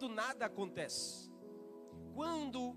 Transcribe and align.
quando 0.00 0.14
nada 0.14 0.46
acontece. 0.46 1.30
Quando 2.14 2.74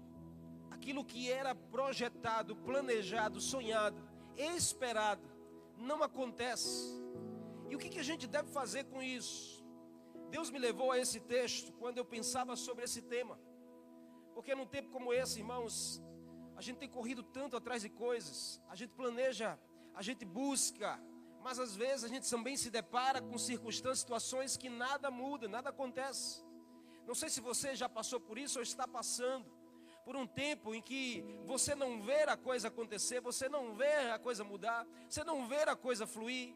aquilo 0.70 1.06
que 1.06 1.32
era 1.32 1.56
projetado, 1.56 2.54
planejado, 2.54 3.40
sonhado, 3.40 3.98
esperado, 4.36 5.26
não 5.78 6.04
acontece. 6.04 7.02
E 7.70 7.76
o 7.76 7.80
que, 7.80 7.90
que 7.90 8.00
a 8.00 8.04
gente 8.04 8.28
deve 8.28 8.50
fazer 8.52 8.84
com 8.86 9.02
isso? 9.02 9.64
Deus 10.30 10.50
me 10.50 10.60
levou 10.60 10.92
a 10.92 11.00
esse 11.00 11.22
texto 11.22 11.72
quando 11.74 11.98
eu 11.98 12.04
pensava 12.04 12.58
sobre 12.58 12.84
esse 12.84 13.02
tema. 13.02 13.40
Porque 14.34 14.54
num 14.54 14.66
tempo 14.66 14.90
como 14.90 15.14
esse, 15.14 15.40
irmãos, 15.40 16.04
a 16.58 16.62
gente 16.62 16.78
tem 16.78 16.90
corrido 16.90 17.24
tanto 17.24 17.56
atrás 17.56 17.84
de 17.84 17.90
coisas, 17.90 18.62
a 18.68 18.76
gente 18.76 18.92
planeja, 18.92 19.58
a 19.94 20.02
gente 20.02 20.26
busca, 20.26 21.02
mas 21.42 21.58
às 21.58 21.74
vezes 21.74 22.04
a 22.04 22.10
gente 22.10 22.30
também 22.30 22.58
se 22.58 22.70
depara 22.70 23.22
com 23.22 23.38
circunstâncias, 23.38 24.00
situações 24.00 24.58
que 24.58 24.70
nada 24.70 25.10
muda, 25.10 25.48
nada 25.48 25.70
acontece. 25.70 26.44
Não 27.06 27.16
sei 27.16 27.30
se 27.30 27.42
você 27.42 27.76
já 27.76 27.90
passou 27.90 28.20
por 28.20 28.38
isso 28.38 28.60
ou 28.60 28.64
está 28.64 28.88
passando 28.88 29.46
por 30.06 30.16
um 30.16 30.28
tempo 30.28 30.74
em 30.74 30.82
que 30.82 31.24
você 31.46 31.74
não 31.76 32.02
vê 32.02 32.24
a 32.24 32.36
coisa 32.36 32.68
acontecer, 32.68 33.22
você 33.22 33.48
não 33.48 33.74
vê 33.76 33.96
a 34.12 34.20
coisa 34.20 34.44
mudar, 34.44 34.86
você 35.08 35.24
não 35.24 35.48
vê 35.48 35.64
a 35.64 35.76
coisa 35.76 36.06
fluir. 36.06 36.54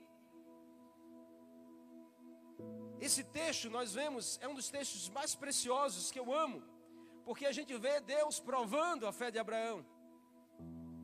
Esse 2.99 3.23
texto 3.23 3.69
nós 3.69 3.93
vemos 3.93 4.39
é 4.41 4.47
um 4.47 4.55
dos 4.55 4.69
textos 4.69 5.09
mais 5.09 5.35
preciosos 5.35 6.11
que 6.11 6.19
eu 6.19 6.33
amo, 6.33 6.63
porque 7.23 7.45
a 7.45 7.51
gente 7.51 7.75
vê 7.77 7.99
Deus 8.01 8.39
provando 8.39 9.07
a 9.07 9.13
fé 9.13 9.29
de 9.31 9.39
Abraão. 9.39 9.85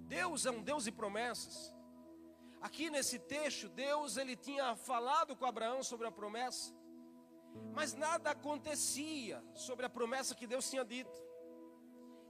Deus 0.07 0.45
é 0.45 0.51
um 0.51 0.61
Deus 0.61 0.83
de 0.83 0.91
promessas. 0.91 1.73
Aqui 2.61 2.89
nesse 2.89 3.19
texto, 3.19 3.69
Deus 3.69 4.17
ele 4.17 4.35
tinha 4.35 4.75
falado 4.75 5.35
com 5.35 5.45
Abraão 5.45 5.83
sobre 5.83 6.07
a 6.07 6.11
promessa, 6.11 6.73
mas 7.73 7.93
nada 7.93 8.31
acontecia 8.31 9.43
sobre 9.53 9.85
a 9.85 9.89
promessa 9.89 10.35
que 10.35 10.47
Deus 10.47 10.69
tinha 10.69 10.85
dito. 10.85 11.23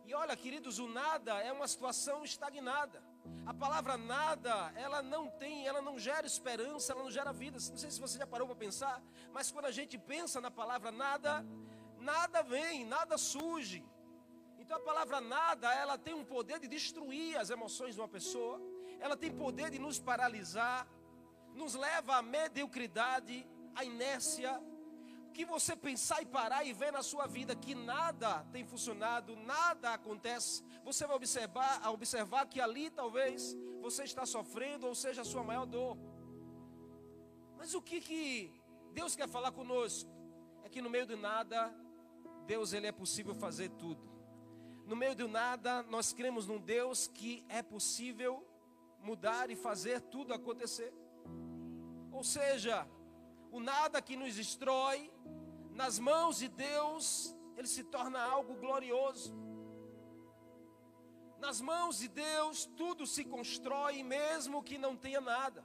E 0.05 0.13
olha, 0.13 0.35
queridos, 0.35 0.79
o 0.79 0.87
nada 0.87 1.39
é 1.41 1.51
uma 1.51 1.67
situação 1.67 2.23
estagnada. 2.23 3.01
A 3.45 3.53
palavra 3.53 3.97
nada, 3.97 4.73
ela 4.75 5.01
não 5.01 5.29
tem, 5.29 5.65
ela 5.65 5.81
não 5.81 5.97
gera 5.97 6.27
esperança, 6.27 6.91
ela 6.91 7.03
não 7.03 7.11
gera 7.11 7.31
vida. 7.31 7.57
Não 7.69 7.77
sei 7.77 7.89
se 7.89 8.01
você 8.01 8.17
já 8.17 8.27
parou 8.27 8.47
para 8.47 8.55
pensar, 8.55 9.01
mas 9.31 9.49
quando 9.49 9.65
a 9.65 9.71
gente 9.71 9.97
pensa 9.97 10.41
na 10.41 10.51
palavra 10.51 10.91
nada, 10.91 11.45
nada 11.99 12.41
vem, 12.43 12.85
nada 12.85 13.17
surge. 13.17 13.85
Então 14.59 14.77
a 14.77 14.81
palavra 14.81 15.21
nada, 15.21 15.73
ela 15.73 15.97
tem 15.97 16.13
um 16.13 16.25
poder 16.25 16.59
de 16.59 16.67
destruir 16.67 17.37
as 17.37 17.49
emoções 17.49 17.95
de 17.95 18.01
uma 18.01 18.07
pessoa, 18.07 18.61
ela 18.99 19.15
tem 19.15 19.31
poder 19.31 19.69
de 19.69 19.79
nos 19.79 19.99
paralisar, 19.99 20.87
nos 21.53 21.75
leva 21.75 22.17
à 22.17 22.21
mediocridade, 22.21 23.47
à 23.75 23.83
inércia, 23.85 24.61
que 25.33 25.43
você 25.43 25.75
pensar 25.75 26.21
e 26.21 26.25
parar 26.25 26.63
e 26.63 26.71
ver 26.71 26.91
na 26.91 27.03
sua 27.03 27.25
vida 27.27 27.55
que 27.55 27.73
nada 27.73 28.45
tem 28.53 28.63
funcionado, 28.63 29.35
nada 29.35 29.93
acontece, 29.93 30.63
você 30.83 31.05
vai 31.05 31.15
observar, 31.15 31.89
observar 31.89 32.45
que 32.47 32.61
ali 32.61 32.89
talvez 32.89 33.57
você 33.81 34.03
está 34.03 34.25
sofrendo 34.25 34.87
ou 34.87 34.95
seja 34.95 35.21
a 35.23 35.25
sua 35.25 35.43
maior 35.43 35.65
dor. 35.65 35.97
Mas 37.57 37.73
o 37.73 37.81
que 37.81 37.99
que 37.99 38.53
Deus 38.93 39.15
quer 39.15 39.27
falar 39.27 39.51
conosco? 39.51 40.09
É 40.63 40.69
que 40.69 40.81
no 40.81 40.89
meio 40.89 41.07
do 41.07 41.17
nada, 41.17 41.73
Deus 42.45 42.71
ele 42.71 42.87
é 42.87 42.91
possível 42.91 43.33
fazer 43.33 43.69
tudo. 43.71 44.13
No 44.85 44.95
meio 44.95 45.15
do 45.15 45.27
nada, 45.27 45.81
nós 45.83 46.13
cremos 46.13 46.47
num 46.47 46.59
Deus 46.59 47.07
que 47.07 47.43
é 47.49 47.61
possível 47.61 48.45
mudar 49.01 49.49
e 49.49 49.55
fazer 49.55 50.01
tudo 50.01 50.33
acontecer. 50.33 50.93
Ou 52.11 52.23
seja, 52.23 52.87
o 53.53 53.59
nada 53.59 54.01
que 54.01 54.15
nos 54.17 54.35
destrói, 54.35 55.11
nas 55.81 55.99
mãos 55.99 56.39
de 56.39 56.47
Deus, 56.47 57.35
ele 57.55 57.67
se 57.67 57.83
torna 57.83 58.19
algo 58.19 58.55
glorioso. 58.55 59.31
Nas 61.37 61.61
mãos 61.61 61.99
de 61.99 62.07
Deus, 62.07 62.65
tudo 62.75 63.05
se 63.05 63.23
constrói, 63.23 64.01
mesmo 64.01 64.63
que 64.63 64.79
não 64.79 64.97
tenha 64.97 65.21
nada. 65.21 65.63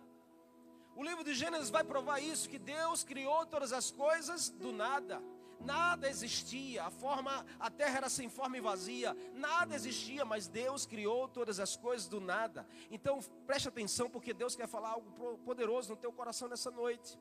O 0.94 1.02
livro 1.02 1.24
de 1.24 1.32
Gênesis 1.32 1.70
vai 1.70 1.82
provar 1.82 2.20
isso: 2.20 2.50
que 2.50 2.58
Deus 2.58 3.04
criou 3.04 3.46
todas 3.46 3.72
as 3.72 3.90
coisas 3.90 4.50
do 4.50 4.70
nada. 4.70 5.22
Nada 5.58 6.10
existia, 6.10 6.84
a 6.84 6.90
forma, 6.90 7.44
a 7.58 7.70
terra 7.70 7.96
era 7.96 8.08
sem 8.10 8.28
forma 8.28 8.58
e 8.58 8.60
vazia, 8.60 9.16
nada 9.34 9.74
existia, 9.74 10.24
mas 10.24 10.46
Deus 10.46 10.86
criou 10.86 11.26
todas 11.26 11.58
as 11.58 11.74
coisas 11.74 12.06
do 12.06 12.20
nada. 12.20 12.68
Então 12.90 13.18
preste 13.46 13.66
atenção, 13.66 14.10
porque 14.10 14.34
Deus 14.34 14.54
quer 14.54 14.68
falar 14.68 14.90
algo 14.90 15.38
poderoso 15.38 15.90
no 15.90 15.96
teu 15.96 16.12
coração 16.12 16.48
nessa 16.48 16.70
noite. 16.70 17.18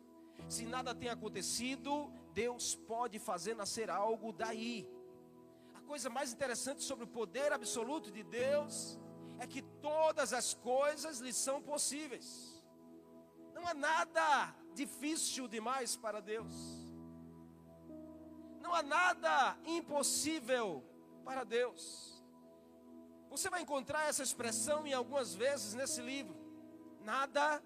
Se 0.47 0.65
nada 0.65 0.95
tem 0.95 1.09
acontecido, 1.09 2.11
Deus 2.33 2.75
pode 2.75 3.19
fazer 3.19 3.55
nascer 3.55 3.89
algo 3.89 4.31
daí. 4.31 4.87
A 5.73 5.81
coisa 5.81 6.09
mais 6.09 6.31
interessante 6.31 6.83
sobre 6.83 7.05
o 7.05 7.07
poder 7.07 7.51
absoluto 7.51 8.11
de 8.11 8.23
Deus 8.23 8.99
é 9.39 9.47
que 9.47 9.61
todas 9.61 10.33
as 10.33 10.53
coisas 10.53 11.19
lhe 11.19 11.33
são 11.33 11.61
possíveis. 11.61 12.63
Não 13.53 13.67
há 13.67 13.73
nada 13.73 14.55
difícil 14.73 15.47
demais 15.47 15.95
para 15.97 16.21
Deus. 16.21 16.53
Não 18.61 18.73
há 18.73 18.83
nada 18.83 19.57
impossível 19.65 20.83
para 21.23 21.43
Deus. 21.43 22.23
Você 23.29 23.49
vai 23.49 23.61
encontrar 23.61 24.07
essa 24.07 24.23
expressão 24.23 24.85
em 24.85 24.93
algumas 24.93 25.33
vezes 25.33 25.73
nesse 25.73 26.01
livro. 26.01 26.35
Nada 27.01 27.63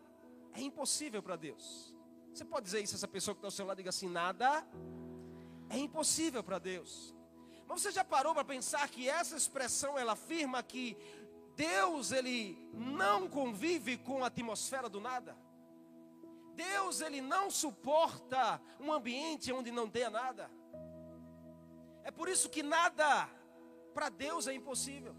é 0.54 0.62
impossível 0.62 1.22
para 1.22 1.36
Deus. 1.36 1.91
Você 2.34 2.46
pode 2.46 2.66
dizer 2.66 2.82
isso, 2.82 2.96
essa 2.96 3.08
pessoa 3.08 3.36
que 3.36 3.40
está 3.40 3.48
ao 3.48 3.52
seu 3.52 3.66
lado 3.66 3.78
diga 3.78 3.90
assim: 3.90 4.10
nada 4.10 4.66
é 5.70 5.78
impossível 5.78 6.44
para 6.44 6.60
Deus. 6.60 7.14
Mas 7.68 7.82
você 7.82 7.92
já 7.92 8.04
parou 8.04 8.34
para 8.34 8.44
pensar 8.44 8.88
que 8.90 9.08
essa 9.08 9.36
expressão 9.36 9.98
ela 9.98 10.14
afirma 10.14 10.64
que 10.64 10.98
Deus 11.56 12.12
ele 12.12 12.58
não 12.74 13.28
convive 13.28 13.98
com 13.98 14.24
a 14.24 14.28
atmosfera 14.28 14.90
do 14.90 15.00
nada? 15.00 15.38
Deus 16.56 17.02
ele 17.02 17.22
não 17.22 17.50
suporta 17.50 18.62
um 18.80 18.92
ambiente 18.92 19.52
onde 19.52 19.72
não 19.72 19.90
tenha 19.90 20.10
nada. 20.10 20.50
É 22.04 22.12
por 22.12 22.28
isso 22.28 22.50
que 22.50 22.64
nada 22.64 23.30
para 23.94 24.10
Deus 24.10 24.48
é 24.48 24.54
impossível 24.54 25.16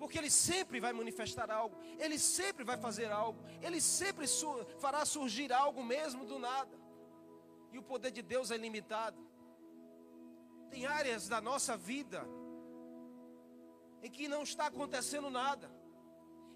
porque 0.00 0.16
Ele 0.18 0.30
sempre 0.30 0.80
vai 0.80 0.94
manifestar 0.94 1.50
algo, 1.50 1.76
Ele 1.98 2.18
sempre 2.18 2.64
vai 2.64 2.78
fazer 2.78 3.12
algo, 3.12 3.38
Ele 3.60 3.82
sempre 3.82 4.26
su 4.26 4.50
fará 4.78 5.04
surgir 5.04 5.52
algo 5.52 5.84
mesmo 5.84 6.24
do 6.24 6.38
nada. 6.38 6.74
E 7.70 7.78
o 7.78 7.82
poder 7.82 8.10
de 8.10 8.22
Deus 8.22 8.50
é 8.50 8.54
ilimitado. 8.54 9.20
Tem 10.70 10.86
áreas 10.86 11.28
da 11.28 11.38
nossa 11.38 11.76
vida 11.76 12.26
em 14.02 14.10
que 14.10 14.26
não 14.26 14.42
está 14.42 14.66
acontecendo 14.68 15.28
nada, 15.28 15.70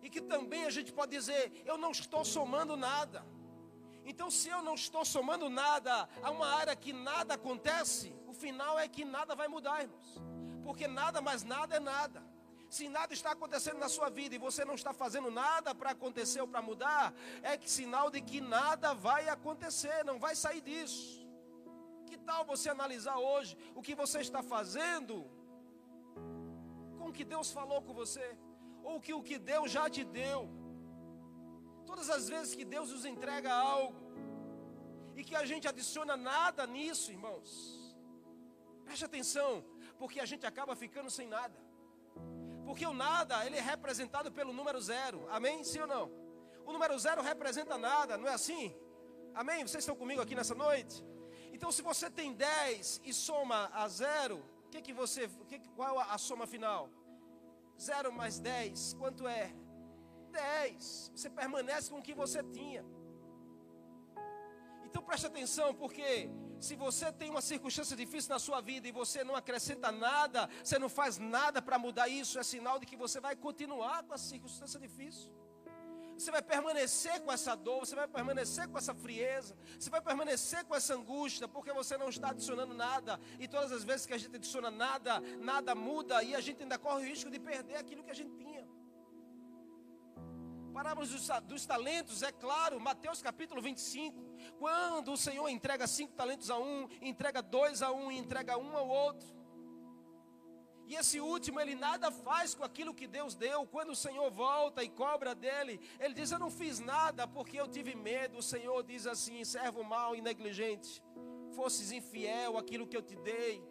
e 0.02 0.08
que 0.08 0.22
também 0.22 0.64
a 0.64 0.70
gente 0.70 0.90
pode 0.90 1.10
dizer: 1.10 1.52
eu 1.66 1.76
não 1.76 1.90
estou 1.90 2.24
somando 2.24 2.78
nada. 2.78 3.26
Então, 4.06 4.30
se 4.30 4.48
eu 4.48 4.62
não 4.62 4.74
estou 4.74 5.04
somando 5.04 5.50
nada 5.50 6.08
a 6.22 6.30
uma 6.30 6.46
área 6.46 6.74
que 6.74 6.94
nada 6.94 7.34
acontece, 7.34 8.14
o 8.26 8.32
final 8.32 8.78
é 8.78 8.88
que 8.88 9.04
nada 9.04 9.34
vai 9.34 9.48
mudar, 9.48 9.82
irmãos, 9.82 10.22
porque 10.62 10.88
nada 10.88 11.20
mais 11.20 11.44
nada 11.44 11.76
é 11.76 11.80
nada. 11.80 12.33
Se 12.74 12.86
nada 12.94 13.12
está 13.16 13.30
acontecendo 13.36 13.78
na 13.82 13.88
sua 13.96 14.08
vida 14.18 14.34
e 14.34 14.44
você 14.46 14.62
não 14.68 14.76
está 14.78 14.92
fazendo 15.00 15.30
nada 15.30 15.70
para 15.80 15.90
acontecer 15.96 16.40
ou 16.44 16.48
para 16.52 16.62
mudar, 16.68 17.04
é 17.50 17.52
que 17.56 17.70
sinal 17.70 18.06
de 18.14 18.20
que 18.28 18.40
nada 18.40 18.88
vai 19.08 19.22
acontecer, 19.34 19.98
não 20.08 20.18
vai 20.24 20.34
sair 20.44 20.62
disso. 20.68 21.04
Que 22.08 22.16
tal 22.28 22.40
você 22.52 22.68
analisar 22.68 23.16
hoje 23.30 23.52
o 23.78 23.82
que 23.86 23.94
você 24.02 24.18
está 24.26 24.42
fazendo 24.54 25.14
com 26.98 27.06
o 27.10 27.12
que 27.18 27.26
Deus 27.34 27.48
falou 27.58 27.80
com 27.86 27.94
você, 28.02 28.26
ou 28.82 29.00
que 29.04 29.14
o 29.18 29.22
que 29.28 29.38
Deus 29.52 29.70
já 29.76 29.84
te 29.96 30.02
deu? 30.20 30.40
Todas 31.90 32.10
as 32.16 32.28
vezes 32.32 32.56
que 32.58 32.66
Deus 32.76 32.90
nos 32.94 33.04
entrega 33.04 33.52
algo 33.54 34.00
e 35.14 35.22
que 35.28 35.36
a 35.42 35.46
gente 35.52 35.68
adiciona 35.74 36.16
nada 36.16 36.66
nisso, 36.66 37.12
irmãos, 37.16 37.50
preste 38.86 39.04
atenção, 39.10 39.52
porque 40.00 40.18
a 40.18 40.26
gente 40.32 40.44
acaba 40.52 40.74
ficando 40.84 41.12
sem 41.18 41.28
nada. 41.38 41.63
Porque 42.74 42.86
o 42.86 42.92
nada, 42.92 43.46
ele 43.46 43.56
é 43.56 43.60
representado 43.60 44.32
pelo 44.32 44.52
número 44.52 44.80
zero. 44.80 45.28
Amém? 45.30 45.62
Sim 45.62 45.82
ou 45.82 45.86
não? 45.86 46.10
O 46.66 46.72
número 46.72 46.98
zero 46.98 47.22
representa 47.22 47.78
nada, 47.78 48.18
não 48.18 48.26
é 48.26 48.34
assim? 48.34 48.74
Amém? 49.32 49.64
Vocês 49.64 49.84
estão 49.84 49.94
comigo 49.94 50.20
aqui 50.20 50.34
nessa 50.34 50.56
noite? 50.56 51.06
Então, 51.52 51.70
se 51.70 51.82
você 51.82 52.10
tem 52.10 52.32
10 52.32 53.02
e 53.04 53.14
soma 53.14 53.70
a 53.72 53.86
zero, 53.86 54.44
que, 54.72 54.82
que 54.82 54.92
você. 54.92 55.28
Que, 55.46 55.60
qual 55.76 56.00
a, 56.00 56.14
a 56.14 56.18
soma 56.18 56.48
final? 56.48 56.90
0 57.80 58.10
mais 58.10 58.40
10, 58.40 58.94
quanto 58.94 59.28
é? 59.28 59.54
10. 60.32 61.12
Você 61.14 61.30
permanece 61.30 61.88
com 61.88 62.00
o 62.00 62.02
que 62.02 62.12
você 62.12 62.42
tinha. 62.42 62.84
Então 64.94 65.02
preste 65.02 65.26
atenção, 65.26 65.74
porque 65.74 66.30
se 66.60 66.76
você 66.76 67.10
tem 67.10 67.28
uma 67.28 67.40
circunstância 67.42 67.96
difícil 67.96 68.30
na 68.30 68.38
sua 68.38 68.60
vida 68.60 68.86
e 68.86 68.92
você 68.92 69.24
não 69.24 69.34
acrescenta 69.34 69.90
nada, 69.90 70.48
você 70.62 70.78
não 70.78 70.88
faz 70.88 71.18
nada 71.18 71.60
para 71.60 71.76
mudar 71.80 72.06
isso, 72.06 72.38
é 72.38 72.44
sinal 72.44 72.78
de 72.78 72.86
que 72.86 72.94
você 72.94 73.18
vai 73.18 73.34
continuar 73.34 74.04
com 74.04 74.14
a 74.14 74.16
circunstância 74.16 74.78
difícil. 74.78 75.32
Você 76.16 76.30
vai 76.30 76.42
permanecer 76.42 77.20
com 77.22 77.32
essa 77.32 77.56
dor, 77.56 77.80
você 77.80 77.96
vai 77.96 78.06
permanecer 78.06 78.68
com 78.68 78.78
essa 78.78 78.94
frieza, 78.94 79.56
você 79.76 79.90
vai 79.90 80.00
permanecer 80.00 80.64
com 80.64 80.76
essa 80.76 80.94
angústia, 80.94 81.48
porque 81.48 81.72
você 81.72 81.96
não 81.98 82.08
está 82.08 82.28
adicionando 82.28 82.72
nada. 82.72 83.18
E 83.40 83.48
todas 83.48 83.72
as 83.72 83.82
vezes 83.82 84.06
que 84.06 84.14
a 84.14 84.18
gente 84.18 84.36
adiciona 84.36 84.70
nada, 84.70 85.20
nada 85.40 85.74
muda 85.74 86.22
e 86.22 86.36
a 86.36 86.40
gente 86.40 86.62
ainda 86.62 86.78
corre 86.78 87.04
o 87.04 87.08
risco 87.08 87.28
de 87.28 87.40
perder 87.40 87.78
aquilo 87.78 88.04
que 88.04 88.12
a 88.12 88.14
gente 88.14 88.32
tinha. 88.36 88.53
Parábolas 90.74 91.10
dos, 91.10 91.28
dos 91.44 91.64
talentos, 91.64 92.20
é 92.24 92.32
claro, 92.32 92.80
Mateus 92.80 93.22
capítulo 93.22 93.62
25, 93.62 94.20
quando 94.58 95.12
o 95.12 95.16
Senhor 95.16 95.48
entrega 95.48 95.86
cinco 95.86 96.14
talentos 96.14 96.50
a 96.50 96.58
um, 96.58 96.88
entrega 97.00 97.40
dois 97.40 97.80
a 97.80 97.92
um, 97.92 98.10
entrega 98.10 98.58
um 98.58 98.76
ao 98.76 98.88
outro. 98.88 99.28
E 100.88 100.96
esse 100.96 101.20
último, 101.20 101.60
ele 101.60 101.76
nada 101.76 102.10
faz 102.10 102.56
com 102.56 102.64
aquilo 102.64 102.92
que 102.92 103.06
Deus 103.06 103.36
deu. 103.36 103.64
Quando 103.68 103.90
o 103.90 103.96
Senhor 103.96 104.28
volta 104.32 104.82
e 104.82 104.88
cobra 104.88 105.32
dele, 105.32 105.80
ele 106.00 106.12
diz: 106.12 106.32
Eu 106.32 106.40
não 106.40 106.50
fiz 106.50 106.80
nada 106.80 107.26
porque 107.26 107.56
eu 107.58 107.68
tive 107.68 107.94
medo. 107.94 108.38
O 108.38 108.42
Senhor 108.42 108.82
diz 108.82 109.06
assim: 109.06 109.44
servo 109.44 109.84
mau 109.84 110.16
e 110.16 110.20
negligente, 110.20 111.00
fosses 111.54 111.92
infiel 111.92 112.58
aquilo 112.58 112.86
que 112.86 112.96
eu 112.96 113.02
te 113.02 113.14
dei. 113.16 113.64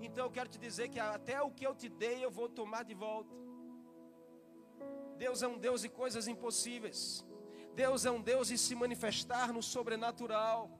Então 0.00 0.24
eu 0.24 0.30
quero 0.30 0.48
te 0.48 0.58
dizer 0.58 0.88
que 0.88 1.00
até 1.00 1.42
o 1.42 1.50
que 1.50 1.66
eu 1.66 1.74
te 1.74 1.88
dei 1.88 2.24
eu 2.24 2.30
vou 2.30 2.48
tomar 2.48 2.84
de 2.84 2.94
volta. 2.94 3.47
Deus 5.18 5.42
é 5.42 5.48
um 5.48 5.58
Deus 5.58 5.82
de 5.82 5.88
coisas 5.88 6.28
impossíveis. 6.28 7.24
Deus 7.74 8.04
é 8.04 8.10
um 8.10 8.20
Deus 8.20 8.48
de 8.48 8.58
se 8.58 8.74
manifestar 8.74 9.52
no 9.52 9.62
sobrenatural. 9.62 10.70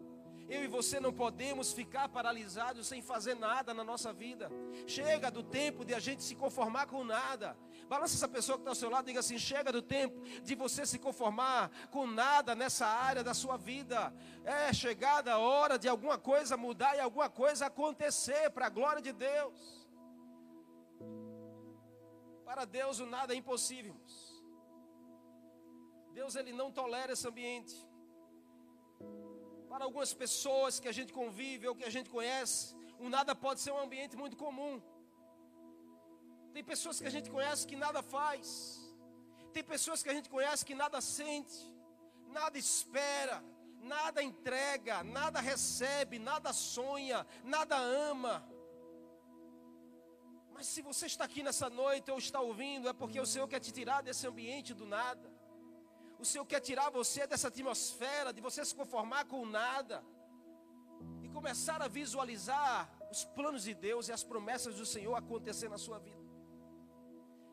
Eu 0.48 0.64
e 0.64 0.66
você 0.66 0.98
não 0.98 1.12
podemos 1.12 1.72
ficar 1.72 2.08
paralisados 2.08 2.86
sem 2.86 3.02
fazer 3.02 3.34
nada 3.34 3.74
na 3.74 3.84
nossa 3.84 4.12
vida. 4.12 4.50
Chega 4.86 5.30
do 5.30 5.42
tempo 5.42 5.84
de 5.84 5.92
a 5.92 6.00
gente 6.00 6.22
se 6.22 6.34
conformar 6.34 6.86
com 6.86 7.04
nada. 7.04 7.54
Balança 7.86 8.14
essa 8.14 8.28
pessoa 8.28 8.56
que 8.56 8.62
está 8.62 8.70
ao 8.70 8.74
seu 8.74 8.88
lado 8.88 9.04
e 9.04 9.08
diga 9.08 9.20
assim: 9.20 9.38
chega 9.38 9.70
do 9.70 9.82
tempo 9.82 10.18
de 10.42 10.54
você 10.54 10.86
se 10.86 10.98
conformar 10.98 11.70
com 11.90 12.06
nada 12.06 12.54
nessa 12.54 12.86
área 12.86 13.22
da 13.22 13.34
sua 13.34 13.58
vida. 13.58 14.12
É 14.42 14.72
chegada 14.72 15.34
a 15.34 15.38
hora 15.38 15.78
de 15.78 15.88
alguma 15.88 16.16
coisa 16.16 16.56
mudar 16.56 16.96
e 16.96 17.00
alguma 17.00 17.28
coisa 17.28 17.66
acontecer 17.66 18.50
para 18.50 18.66
a 18.66 18.70
glória 18.70 19.02
de 19.02 19.12
Deus. 19.12 19.86
Para 22.46 22.64
Deus 22.64 22.98
o 23.00 23.06
nada 23.06 23.34
é 23.34 23.36
impossível. 23.36 23.94
Deus 26.18 26.34
ele 26.40 26.52
não 26.60 26.68
tolera 26.78 27.12
esse 27.14 27.26
ambiente. 27.32 27.74
Para 29.70 29.84
algumas 29.86 30.12
pessoas 30.22 30.80
que 30.82 30.88
a 30.92 30.96
gente 30.98 31.12
convive 31.20 31.68
ou 31.68 31.76
que 31.78 31.86
a 31.90 31.92
gente 31.96 32.08
conhece, 32.16 32.62
o 33.04 33.08
nada 33.16 33.32
pode 33.44 33.60
ser 33.64 33.72
um 33.76 33.80
ambiente 33.86 34.16
muito 34.22 34.36
comum. 34.44 34.74
Tem 36.54 36.64
pessoas 36.72 36.98
que 37.00 37.08
a 37.10 37.14
gente 37.16 37.30
conhece 37.36 37.68
que 37.70 37.76
nada 37.84 38.02
faz. 38.16 38.48
Tem 39.54 39.64
pessoas 39.74 40.02
que 40.02 40.10
a 40.12 40.16
gente 40.18 40.28
conhece 40.36 40.66
que 40.68 40.76
nada 40.82 41.00
sente, 41.00 41.58
nada 42.38 42.58
espera, 42.66 43.38
nada 43.94 44.20
entrega, 44.30 44.96
nada 45.04 45.40
recebe, 45.52 46.18
nada 46.18 46.52
sonha, 46.52 47.24
nada 47.56 47.76
ama. 48.10 48.34
Mas 50.54 50.66
se 50.66 50.82
você 50.90 51.06
está 51.06 51.24
aqui 51.30 51.42
nessa 51.48 51.70
noite 51.82 52.10
ou 52.10 52.18
está 52.18 52.40
ouvindo, 52.40 52.88
é 52.88 52.94
porque 53.02 53.20
o 53.20 53.30
Senhor 53.34 53.46
quer 53.46 53.60
te 53.60 53.72
tirar 53.80 54.00
desse 54.02 54.26
ambiente 54.26 54.74
do 54.74 54.86
nada. 54.98 55.37
O 56.18 56.24
Senhor 56.24 56.44
quer 56.44 56.60
tirar 56.60 56.90
você 56.90 57.26
dessa 57.26 57.48
atmosfera, 57.48 58.32
de 58.32 58.40
você 58.40 58.64
se 58.64 58.74
conformar 58.74 59.24
com 59.26 59.46
nada. 59.46 60.04
E 61.22 61.28
começar 61.28 61.80
a 61.80 61.86
visualizar 61.86 62.90
os 63.10 63.24
planos 63.24 63.62
de 63.62 63.74
Deus 63.74 64.08
e 64.08 64.12
as 64.12 64.24
promessas 64.24 64.74
do 64.74 64.84
Senhor 64.84 65.14
acontecer 65.14 65.68
na 65.68 65.78
sua 65.78 65.98
vida. 65.98 66.18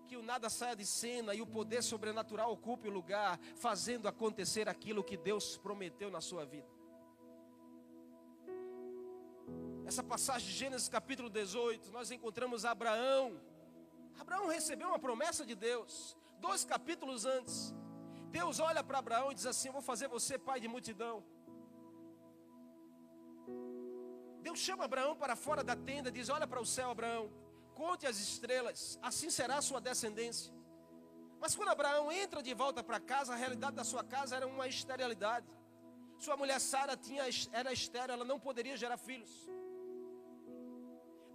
Que 0.08 0.18
o 0.18 0.24
nada 0.24 0.50
saia 0.50 0.76
de 0.76 0.86
cena 0.86 1.36
e 1.36 1.42
o 1.42 1.48
poder 1.48 1.84
sobrenatural 1.84 2.52
ocupe 2.52 2.88
o 2.88 2.92
lugar, 2.92 3.40
fazendo 3.56 4.08
acontecer 4.08 4.68
aquilo 4.68 5.04
que 5.04 5.18
Deus 5.18 5.58
prometeu 5.58 6.10
na 6.10 6.22
sua 6.22 6.44
vida. 6.44 6.68
Essa 9.86 10.04
passagem 10.04 10.48
de 10.48 10.54
Gênesis 10.56 10.90
capítulo 10.90 11.30
18, 11.30 11.92
nós 11.92 12.10
encontramos 12.10 12.66
Abraão. 12.66 13.40
Abraão 14.20 14.48
recebeu 14.48 14.88
uma 14.88 14.98
promessa 14.98 15.46
de 15.46 15.54
Deus, 15.54 16.18
dois 16.40 16.64
capítulos 16.64 17.26
antes. 17.26 17.76
Deus 18.38 18.60
olha 18.70 18.84
para 18.88 19.00
Abraão 19.04 19.32
e 19.32 19.36
diz 19.38 19.46
assim: 19.52 19.68
Eu 19.70 19.76
vou 19.78 19.86
fazer 19.92 20.08
você 20.16 20.34
pai 20.48 20.60
de 20.64 20.68
multidão. 20.76 21.16
Deus 24.46 24.60
chama 24.66 24.84
Abraão 24.90 25.14
para 25.22 25.36
fora 25.46 25.64
da 25.70 25.76
tenda, 25.90 26.12
diz: 26.18 26.28
Olha 26.38 26.48
para 26.52 26.62
o 26.66 26.68
céu, 26.76 26.90
Abraão, 26.96 27.24
conte 27.82 28.06
as 28.12 28.18
estrelas, 28.28 28.82
assim 29.10 29.30
será 29.40 29.56
a 29.60 29.66
sua 29.70 29.80
descendência. 29.88 30.54
Mas 31.42 31.56
quando 31.56 31.70
Abraão 31.76 32.06
entra 32.12 32.42
de 32.48 32.54
volta 32.54 32.84
para 32.90 33.00
casa, 33.00 33.34
a 33.34 33.40
realidade 33.44 33.76
da 33.82 33.86
sua 33.92 34.04
casa 34.16 34.36
era 34.38 34.48
uma 34.54 34.68
esterilidade. 34.68 35.48
Sua 36.26 36.36
mulher 36.42 36.60
Sara 36.60 36.96
tinha, 37.08 37.24
era 37.60 37.72
estéril, 37.80 38.16
ela 38.16 38.26
não 38.32 38.40
poderia 38.48 38.76
gerar 38.84 38.98
filhos. 38.98 39.34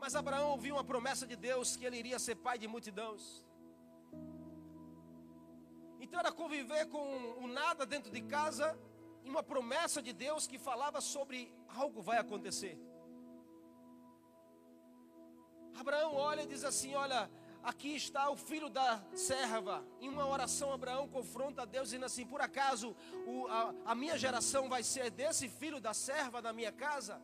Mas 0.02 0.14
Abraão 0.14 0.50
ouviu 0.50 0.74
uma 0.76 0.84
promessa 0.92 1.26
de 1.26 1.36
Deus 1.36 1.76
que 1.76 1.84
ele 1.86 1.98
iria 2.02 2.18
ser 2.18 2.36
pai 2.46 2.58
de 2.58 2.68
multidões. 2.74 3.24
Então 6.00 6.18
era 6.18 6.32
conviver 6.32 6.86
com 6.88 7.04
o 7.42 7.46
nada 7.46 7.84
dentro 7.84 8.10
de 8.10 8.22
casa 8.22 8.76
e 9.22 9.28
uma 9.28 9.42
promessa 9.42 10.00
de 10.00 10.12
Deus 10.12 10.46
que 10.46 10.58
falava 10.58 11.00
sobre 11.00 11.52
algo 11.68 12.00
vai 12.00 12.18
acontecer. 12.18 12.78
Abraão 15.74 16.14
olha 16.14 16.42
e 16.42 16.46
diz 16.46 16.64
assim: 16.64 16.94
Olha, 16.94 17.30
aqui 17.62 17.94
está 17.94 18.30
o 18.30 18.36
filho 18.36 18.70
da 18.70 19.02
serva. 19.14 19.84
Em 20.00 20.08
uma 20.08 20.26
oração, 20.26 20.72
Abraão 20.72 21.06
confronta 21.06 21.66
Deus, 21.66 21.88
dizendo 21.88 22.06
assim: 22.06 22.26
Por 22.26 22.40
acaso 22.40 22.96
o, 23.26 23.46
a, 23.48 23.74
a 23.86 23.94
minha 23.94 24.16
geração 24.18 24.68
vai 24.68 24.82
ser 24.82 25.10
desse 25.10 25.48
filho 25.48 25.80
da 25.80 25.92
serva 25.92 26.40
na 26.40 26.52
minha 26.52 26.72
casa? 26.72 27.20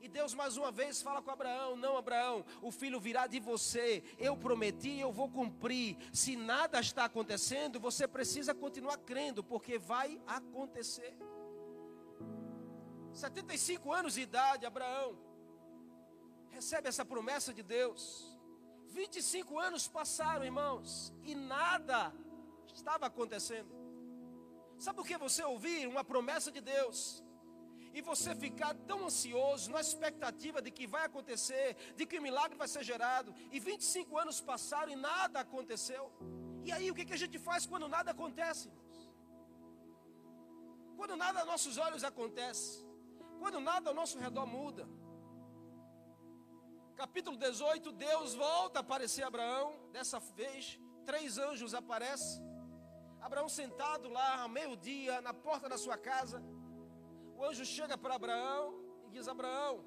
E 0.00 0.08
Deus 0.08 0.32
mais 0.32 0.56
uma 0.56 0.70
vez 0.70 1.02
fala 1.02 1.20
com 1.20 1.30
Abraão: 1.30 1.76
Não, 1.76 1.96
Abraão, 1.96 2.44
o 2.62 2.70
filho 2.70 3.00
virá 3.00 3.26
de 3.26 3.40
você. 3.40 4.02
Eu 4.18 4.36
prometi, 4.36 4.98
eu 4.98 5.12
vou 5.12 5.28
cumprir. 5.28 5.96
Se 6.12 6.36
nada 6.36 6.80
está 6.80 7.04
acontecendo, 7.04 7.80
você 7.80 8.06
precisa 8.06 8.54
continuar 8.54 8.98
crendo, 8.98 9.42
porque 9.42 9.78
vai 9.78 10.20
acontecer. 10.26 11.16
75 13.12 13.92
anos 13.92 14.14
de 14.14 14.20
idade, 14.20 14.64
Abraão 14.64 15.18
recebe 16.50 16.88
essa 16.88 17.04
promessa 17.04 17.52
de 17.52 17.62
Deus. 17.62 18.36
25 18.88 19.58
anos 19.58 19.86
passaram, 19.86 20.44
irmãos, 20.44 21.12
e 21.24 21.34
nada 21.34 22.12
estava 22.72 23.06
acontecendo. 23.06 23.76
Sabe 24.78 25.00
o 25.00 25.04
que 25.04 25.16
você 25.18 25.42
ouvir? 25.42 25.86
Uma 25.86 26.04
promessa 26.04 26.50
de 26.50 26.60
Deus 26.60 27.22
e 27.98 28.02
você 28.08 28.32
ficar 28.44 28.72
tão 28.88 28.98
ansioso, 29.06 29.72
na 29.74 29.80
expectativa 29.86 30.58
de 30.64 30.70
que 30.76 30.86
vai 30.94 31.04
acontecer, 31.06 31.68
de 31.98 32.04
que 32.06 32.18
o 32.18 32.24
milagre 32.26 32.56
vai 32.62 32.68
ser 32.74 32.82
gerado, 32.90 33.34
e 33.54 33.58
25 33.58 34.18
anos 34.22 34.40
passaram 34.40 34.92
e 34.92 34.98
nada 35.10 35.40
aconteceu. 35.40 36.04
E 36.66 36.70
aí 36.74 36.86
o 36.90 36.94
que, 36.96 37.04
que 37.08 37.16
a 37.18 37.22
gente 37.22 37.38
faz 37.48 37.66
quando 37.70 37.88
nada 37.96 38.12
acontece? 38.12 38.70
Quando 40.98 41.16
nada 41.24 41.40
aos 41.40 41.48
nossos 41.52 41.76
olhos 41.86 42.04
acontece, 42.04 42.86
quando 43.40 43.58
nada 43.70 43.90
ao 43.90 43.96
nosso 44.00 44.16
redor 44.24 44.46
muda. 44.46 44.84
Capítulo 47.02 47.36
18, 47.36 47.92
Deus 47.92 48.34
volta 48.34 48.78
a 48.78 48.84
aparecer 48.86 49.24
a 49.24 49.28
Abraão, 49.32 49.68
dessa 49.96 50.20
vez, 50.40 50.78
três 51.04 51.36
anjos 51.38 51.74
aparecem. 51.74 52.46
Abraão 53.20 53.48
sentado 53.48 54.08
lá, 54.08 54.42
ao 54.42 54.48
meio-dia, 54.48 55.20
na 55.20 55.34
porta 55.34 55.68
da 55.68 55.78
sua 55.78 55.96
casa 55.96 56.40
o 57.38 57.44
anjo 57.44 57.64
chega 57.64 57.96
para 57.96 58.16
Abraão 58.16 58.64
e 59.06 59.10
diz: 59.10 59.28
Abraão. 59.28 59.84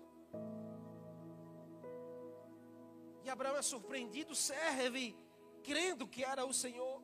E 3.24 3.30
Abraão 3.30 3.58
é 3.58 3.62
surpreendido, 3.62 4.34
serve, 4.34 5.16
crendo 5.62 6.08
que 6.08 6.24
era 6.24 6.46
o 6.46 6.54
Senhor. 6.54 7.04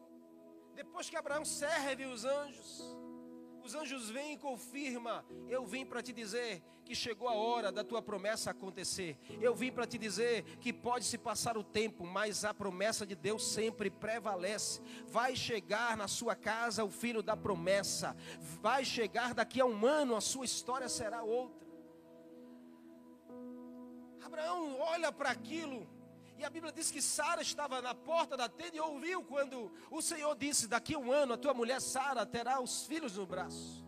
Depois 0.73 1.09
que 1.09 1.17
Abraão 1.17 1.43
serve 1.43 2.05
os 2.05 2.23
anjos, 2.23 2.97
os 3.67 3.75
anjos 3.75 4.09
vêm 4.09 4.33
e 4.33 4.37
confirma: 4.37 5.25
Eu 5.49 5.65
vim 5.65 5.85
para 5.85 6.01
te 6.01 6.13
dizer 6.13 6.63
que 6.85 6.95
chegou 6.95 7.27
a 7.27 7.33
hora 7.33 7.69
da 7.69 7.83
tua 7.83 8.01
promessa 8.01 8.51
acontecer. 8.51 9.17
Eu 9.41 9.53
vim 9.53 9.69
para 9.69 9.85
te 9.85 9.97
dizer 9.97 10.43
que 10.61 10.71
pode 10.71 11.03
se 11.03 11.17
passar 11.17 11.57
o 11.57 11.63
tempo, 11.63 12.05
mas 12.05 12.45
a 12.45 12.53
promessa 12.53 13.05
de 13.05 13.13
Deus 13.13 13.45
sempre 13.45 13.89
prevalece. 13.89 14.81
Vai 15.05 15.35
chegar 15.35 15.97
na 15.97 16.07
sua 16.07 16.33
casa 16.33 16.85
o 16.85 16.89
filho 16.89 17.21
da 17.21 17.35
promessa. 17.35 18.15
Vai 18.61 18.85
chegar 18.85 19.33
daqui 19.33 19.59
a 19.59 19.65
um 19.65 19.85
ano, 19.85 20.15
a 20.15 20.21
sua 20.21 20.45
história 20.45 20.87
será 20.87 21.21
outra. 21.21 21.67
Abraão 24.23 24.79
olha 24.79 25.11
para 25.11 25.29
aquilo 25.29 25.96
e 26.37 26.45
a 26.45 26.49
Bíblia 26.49 26.71
diz 26.71 26.91
que 26.91 27.01
Sara 27.01 27.41
estava 27.41 27.81
na 27.81 27.95
porta 27.95 28.37
da 28.37 28.47
tenda 28.47 28.77
e 28.77 28.79
ouviu 28.79 29.23
quando 29.23 29.71
o 29.89 30.01
Senhor 30.01 30.35
disse: 30.35 30.67
Daqui 30.67 30.93
a 30.93 30.99
um 30.99 31.11
ano 31.11 31.33
a 31.33 31.37
tua 31.37 31.53
mulher 31.53 31.81
Sara 31.81 32.25
terá 32.25 32.61
os 32.61 32.85
filhos 32.85 33.17
no 33.17 33.25
braço. 33.25 33.85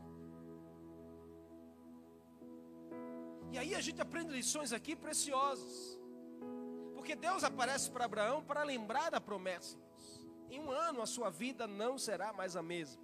E 3.52 3.58
aí 3.58 3.76
a 3.76 3.82
gente 3.82 4.02
aprende 4.02 4.32
lições 4.32 4.74
aqui 4.74 4.96
preciosas. 4.96 6.00
Porque 6.96 7.16
Deus 7.16 7.44
aparece 7.44 7.90
para 7.92 8.06
Abraão 8.06 8.44
para 8.44 8.64
lembrar 8.64 9.10
da 9.12 9.22
promessa. 9.22 9.78
Em 10.50 10.60
um 10.60 10.72
ano 10.72 11.02
a 11.02 11.06
sua 11.06 11.30
vida 11.30 11.68
não 11.68 11.98
será 11.98 12.34
mais 12.34 12.56
a 12.56 12.64
mesma. 12.64 13.02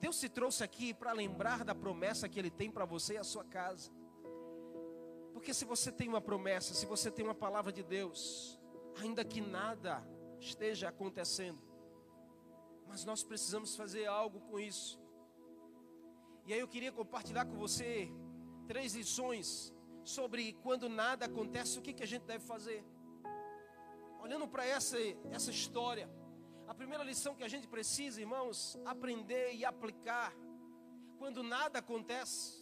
Deus 0.00 0.18
te 0.18 0.28
trouxe 0.28 0.64
aqui 0.64 0.92
para 0.92 1.12
lembrar 1.12 1.64
da 1.64 1.74
promessa 1.74 2.28
que 2.28 2.38
Ele 2.38 2.50
tem 2.50 2.70
para 2.70 2.84
você 2.84 3.14
e 3.14 3.18
a 3.18 3.24
sua 3.24 3.44
casa. 3.44 3.90
Porque 5.42 5.52
se 5.52 5.64
você 5.64 5.90
tem 5.90 6.08
uma 6.08 6.20
promessa, 6.20 6.72
se 6.72 6.86
você 6.86 7.10
tem 7.10 7.24
uma 7.24 7.34
palavra 7.34 7.72
de 7.72 7.82
Deus, 7.82 8.60
ainda 9.00 9.24
que 9.24 9.40
nada 9.40 10.00
esteja 10.38 10.88
acontecendo, 10.88 11.60
mas 12.86 13.04
nós 13.04 13.24
precisamos 13.24 13.74
fazer 13.74 14.06
algo 14.06 14.38
com 14.42 14.60
isso. 14.60 15.00
E 16.46 16.52
aí 16.52 16.60
eu 16.60 16.68
queria 16.68 16.92
compartilhar 16.92 17.44
com 17.44 17.56
você 17.56 18.08
três 18.68 18.94
lições 18.94 19.74
sobre 20.04 20.52
quando 20.62 20.88
nada 20.88 21.26
acontece, 21.26 21.76
o 21.76 21.82
que, 21.82 21.92
que 21.92 22.04
a 22.04 22.06
gente 22.06 22.22
deve 22.22 22.44
fazer. 22.44 22.84
Olhando 24.22 24.46
para 24.46 24.64
essa, 24.64 24.96
essa 25.32 25.50
história, 25.50 26.08
a 26.68 26.72
primeira 26.72 27.02
lição 27.02 27.34
que 27.34 27.42
a 27.42 27.48
gente 27.48 27.66
precisa, 27.66 28.20
irmãos, 28.20 28.78
aprender 28.84 29.56
e 29.56 29.64
aplicar, 29.64 30.32
quando 31.18 31.42
nada 31.42 31.80
acontece, 31.80 32.61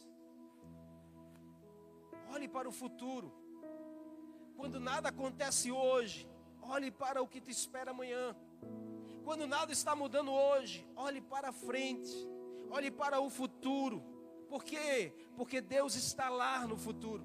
olhe 2.32 2.48
para 2.48 2.68
o 2.68 2.72
futuro. 2.72 3.32
Quando 4.56 4.78
nada 4.78 5.08
acontece 5.08 5.70
hoje, 5.72 6.28
olhe 6.62 6.90
para 6.90 7.22
o 7.22 7.28
que 7.28 7.40
te 7.40 7.50
espera 7.50 7.90
amanhã. 7.90 8.36
Quando 9.24 9.46
nada 9.46 9.72
está 9.72 9.94
mudando 9.94 10.32
hoje, 10.32 10.86
olhe 10.96 11.20
para 11.20 11.52
frente, 11.52 12.12
olhe 12.70 12.90
para 12.90 13.20
o 13.20 13.30
futuro. 13.30 14.02
Por 14.48 14.64
quê? 14.64 15.12
Porque 15.36 15.60
Deus 15.60 15.94
está 15.94 16.28
lá 16.28 16.66
no 16.66 16.76
futuro. 16.76 17.24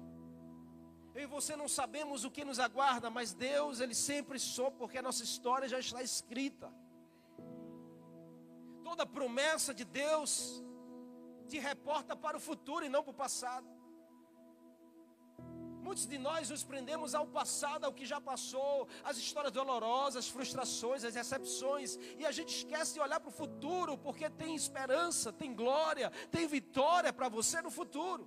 Eu 1.14 1.22
e 1.22 1.26
você 1.26 1.56
não 1.56 1.66
sabemos 1.66 2.24
o 2.24 2.30
que 2.30 2.44
nos 2.44 2.58
aguarda, 2.58 3.08
mas 3.08 3.32
Deus, 3.32 3.80
Ele 3.80 3.94
sempre 3.94 4.38
soube, 4.38 4.76
porque 4.76 4.98
a 4.98 5.02
nossa 5.02 5.24
história 5.24 5.68
já 5.68 5.78
está 5.78 6.02
escrita. 6.02 6.72
Toda 8.84 9.06
promessa 9.06 9.74
de 9.74 9.84
Deus 9.84 10.62
te 11.48 11.58
reporta 11.58 12.14
para 12.14 12.36
o 12.36 12.40
futuro 12.40 12.84
e 12.84 12.88
não 12.88 13.02
para 13.02 13.12
o 13.12 13.14
passado. 13.14 13.75
Muitos 15.86 16.04
de 16.04 16.18
nós 16.18 16.50
nos 16.50 16.64
prendemos 16.64 17.14
ao 17.14 17.28
passado, 17.28 17.84
ao 17.84 17.92
que 17.92 18.04
já 18.04 18.20
passou, 18.20 18.88
as 19.04 19.16
histórias 19.18 19.52
dolorosas, 19.52 20.16
as 20.16 20.28
frustrações, 20.28 21.04
as 21.04 21.14
decepções, 21.14 21.96
e 22.18 22.26
a 22.26 22.32
gente 22.32 22.52
esquece 22.56 22.94
de 22.94 23.00
olhar 23.00 23.20
para 23.20 23.28
o 23.28 23.32
futuro, 23.32 23.96
porque 23.96 24.28
tem 24.28 24.56
esperança, 24.56 25.32
tem 25.32 25.54
glória, 25.54 26.10
tem 26.28 26.48
vitória 26.48 27.12
para 27.12 27.28
você 27.28 27.62
no 27.62 27.70
futuro. 27.70 28.26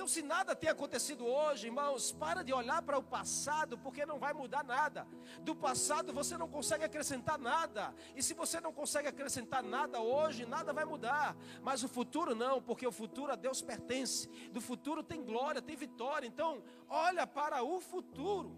Então, 0.00 0.08
se 0.08 0.22
nada 0.22 0.56
tem 0.56 0.70
acontecido 0.70 1.26
hoje, 1.26 1.66
irmãos, 1.66 2.10
para 2.10 2.42
de 2.42 2.54
olhar 2.54 2.80
para 2.80 2.96
o 2.96 3.02
passado, 3.02 3.76
porque 3.76 4.06
não 4.06 4.18
vai 4.18 4.32
mudar 4.32 4.64
nada. 4.64 5.06
Do 5.42 5.54
passado 5.54 6.10
você 6.10 6.38
não 6.38 6.48
consegue 6.48 6.84
acrescentar 6.84 7.38
nada. 7.38 7.94
E 8.16 8.22
se 8.22 8.32
você 8.32 8.62
não 8.62 8.72
consegue 8.72 9.08
acrescentar 9.08 9.62
nada 9.62 10.00
hoje, 10.00 10.46
nada 10.46 10.72
vai 10.72 10.86
mudar. 10.86 11.36
Mas 11.60 11.84
o 11.84 11.88
futuro 11.88 12.34
não, 12.34 12.62
porque 12.62 12.86
o 12.86 12.90
futuro 12.90 13.30
a 13.30 13.36
Deus 13.36 13.60
pertence. 13.60 14.26
Do 14.50 14.58
futuro 14.62 15.02
tem 15.02 15.22
glória, 15.22 15.60
tem 15.60 15.76
vitória. 15.76 16.26
Então, 16.26 16.64
olha 16.88 17.26
para 17.26 17.62
o 17.62 17.78
futuro. 17.78 18.56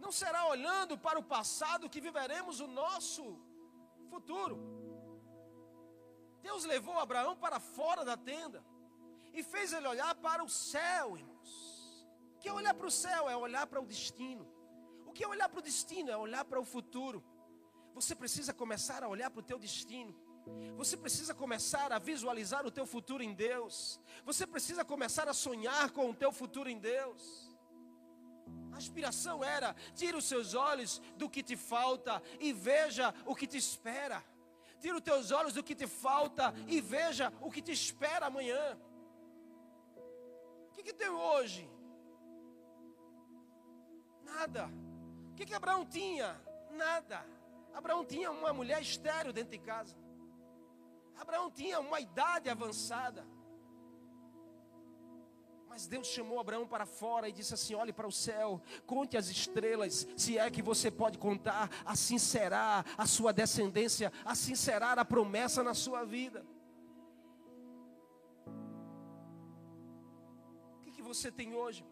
Não 0.00 0.10
será 0.10 0.48
olhando 0.48 0.98
para 0.98 1.20
o 1.20 1.22
passado 1.22 1.88
que 1.88 2.00
viveremos 2.00 2.58
o 2.58 2.66
nosso 2.66 3.38
futuro. 4.10 4.83
Deus 6.46 6.64
levou 6.66 6.98
Abraão 6.98 7.34
para 7.34 7.58
fora 7.58 8.04
da 8.04 8.16
tenda 8.18 8.62
e 9.32 9.42
fez 9.42 9.72
ele 9.72 9.88
olhar 9.88 10.14
para 10.26 10.44
o 10.44 10.48
céu, 10.48 11.16
irmãos. 11.16 11.50
O 12.34 12.38
que 12.38 12.48
é 12.50 12.52
olhar 12.52 12.74
para 12.74 12.86
o 12.86 12.90
céu? 12.90 13.30
É 13.30 13.36
olhar 13.36 13.66
para 13.66 13.80
o 13.80 13.86
destino. 13.86 14.46
O 15.06 15.12
que 15.12 15.24
é 15.24 15.28
olhar 15.28 15.48
para 15.48 15.60
o 15.60 15.62
destino? 15.62 16.10
É 16.10 16.16
olhar 16.16 16.44
para 16.44 16.60
o 16.60 16.64
futuro. 16.64 17.24
Você 17.94 18.14
precisa 18.14 18.52
começar 18.52 19.02
a 19.02 19.08
olhar 19.08 19.30
para 19.30 19.40
o 19.40 19.48
teu 19.50 19.58
destino. 19.58 20.14
Você 20.76 20.98
precisa 20.98 21.34
começar 21.34 21.90
a 21.90 21.98
visualizar 21.98 22.66
o 22.66 22.70
teu 22.70 22.84
futuro 22.84 23.22
em 23.22 23.32
Deus. 23.32 23.98
Você 24.26 24.46
precisa 24.46 24.84
começar 24.84 25.26
a 25.26 25.32
sonhar 25.32 25.92
com 25.92 26.10
o 26.10 26.14
teu 26.14 26.30
futuro 26.30 26.68
em 26.68 26.78
Deus. 26.78 27.50
A 28.70 28.76
aspiração 28.76 29.42
era: 29.42 29.74
tira 29.94 30.18
os 30.18 30.26
seus 30.26 30.52
olhos 30.52 31.00
do 31.16 31.30
que 31.30 31.42
te 31.42 31.56
falta 31.56 32.22
e 32.38 32.52
veja 32.52 33.14
o 33.24 33.34
que 33.34 33.46
te 33.46 33.56
espera. 33.56 34.22
Tira 34.84 34.96
os 34.96 35.02
teus 35.02 35.30
olhos 35.30 35.54
do 35.54 35.62
que 35.62 35.74
te 35.74 35.86
falta 35.86 36.52
e 36.68 36.78
veja 36.78 37.32
o 37.40 37.50
que 37.50 37.62
te 37.62 37.72
espera 37.72 38.26
amanhã. 38.26 38.78
O 40.68 40.72
que, 40.72 40.82
que 40.82 40.92
tem 40.92 41.08
hoje? 41.08 41.66
Nada. 44.22 44.68
O 45.30 45.34
que, 45.36 45.46
que 45.46 45.54
Abraão 45.54 45.86
tinha? 45.86 46.38
Nada. 46.72 47.24
Abraão 47.72 48.04
tinha 48.04 48.30
uma 48.30 48.52
mulher 48.52 48.82
estéreo 48.82 49.32
dentro 49.32 49.52
de 49.52 49.58
casa. 49.58 49.96
Abraão 51.16 51.50
tinha 51.50 51.80
uma 51.80 51.98
idade 51.98 52.50
avançada. 52.50 53.26
Mas 55.74 55.88
Deus 55.88 56.06
chamou 56.06 56.38
Abraão 56.38 56.68
para 56.68 56.86
fora 56.86 57.28
e 57.28 57.32
disse 57.32 57.52
assim: 57.52 57.74
olhe 57.74 57.92
para 57.92 58.06
o 58.06 58.12
céu, 58.12 58.62
conte 58.86 59.16
as 59.16 59.26
estrelas, 59.28 60.06
se 60.16 60.38
é 60.38 60.48
que 60.48 60.62
você 60.62 60.88
pode 60.88 61.18
contar, 61.18 61.68
assim 61.84 62.16
será 62.16 62.84
a 62.96 63.06
sua 63.06 63.32
descendência, 63.32 64.12
assim 64.24 64.54
será 64.54 64.92
a 64.92 65.04
promessa 65.04 65.64
na 65.64 65.74
sua 65.74 66.04
vida. 66.04 66.46
O 70.76 70.80
que, 70.82 70.92
que 70.92 71.02
você 71.02 71.32
tem 71.32 71.56
hoje? 71.56 71.84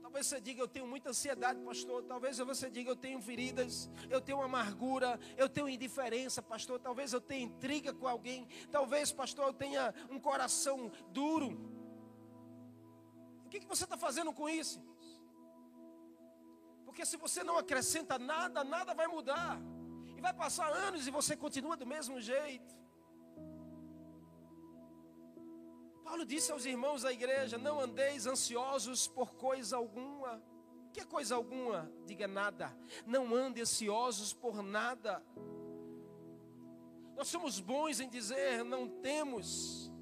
Talvez 0.00 0.26
você 0.26 0.40
diga, 0.40 0.62
eu 0.62 0.68
tenho 0.68 0.86
muita 0.86 1.10
ansiedade, 1.10 1.60
pastor. 1.60 2.02
Talvez 2.04 2.38
você 2.38 2.70
diga, 2.70 2.88
eu 2.88 2.96
tenho 2.96 3.20
feridas, 3.20 3.90
eu 4.08 4.22
tenho 4.22 4.40
amargura, 4.40 5.20
eu 5.36 5.50
tenho 5.50 5.68
indiferença, 5.68 6.40
pastor. 6.40 6.80
Talvez 6.80 7.12
eu 7.12 7.20
tenha 7.20 7.44
intriga 7.44 7.92
com 7.92 8.08
alguém. 8.08 8.48
Talvez, 8.70 9.12
pastor, 9.12 9.48
eu 9.48 9.52
tenha 9.52 9.92
um 10.08 10.18
coração 10.18 10.90
duro 11.12 11.73
que, 13.54 13.60
que 13.60 13.66
você 13.66 13.84
está 13.84 13.96
fazendo 13.96 14.32
com 14.32 14.48
isso? 14.48 14.82
Porque 16.84 17.06
se 17.06 17.16
você 17.16 17.44
não 17.44 17.56
acrescenta 17.56 18.18
nada, 18.18 18.64
nada 18.64 18.94
vai 18.94 19.06
mudar. 19.06 19.60
E 20.16 20.20
vai 20.20 20.34
passar 20.34 20.68
anos 20.72 21.06
e 21.06 21.10
você 21.10 21.36
continua 21.36 21.76
do 21.76 21.86
mesmo 21.86 22.20
jeito. 22.20 22.74
Paulo 26.02 26.24
disse 26.26 26.50
aos 26.50 26.64
irmãos 26.64 27.02
da 27.02 27.12
igreja: 27.12 27.56
Não 27.56 27.78
andeis 27.78 28.26
ansiosos 28.26 29.06
por 29.06 29.34
coisa 29.34 29.76
alguma. 29.76 30.42
Que 30.92 31.04
coisa 31.04 31.34
alguma? 31.36 31.90
Diga 32.04 32.26
nada. 32.26 32.76
Não 33.06 33.34
ande 33.34 33.60
ansiosos 33.60 34.32
por 34.32 34.62
nada. 34.62 35.22
Nós 37.16 37.28
somos 37.28 37.60
bons 37.60 38.00
em 38.00 38.08
dizer 38.08 38.64
não 38.64 38.88
temos 38.88 39.92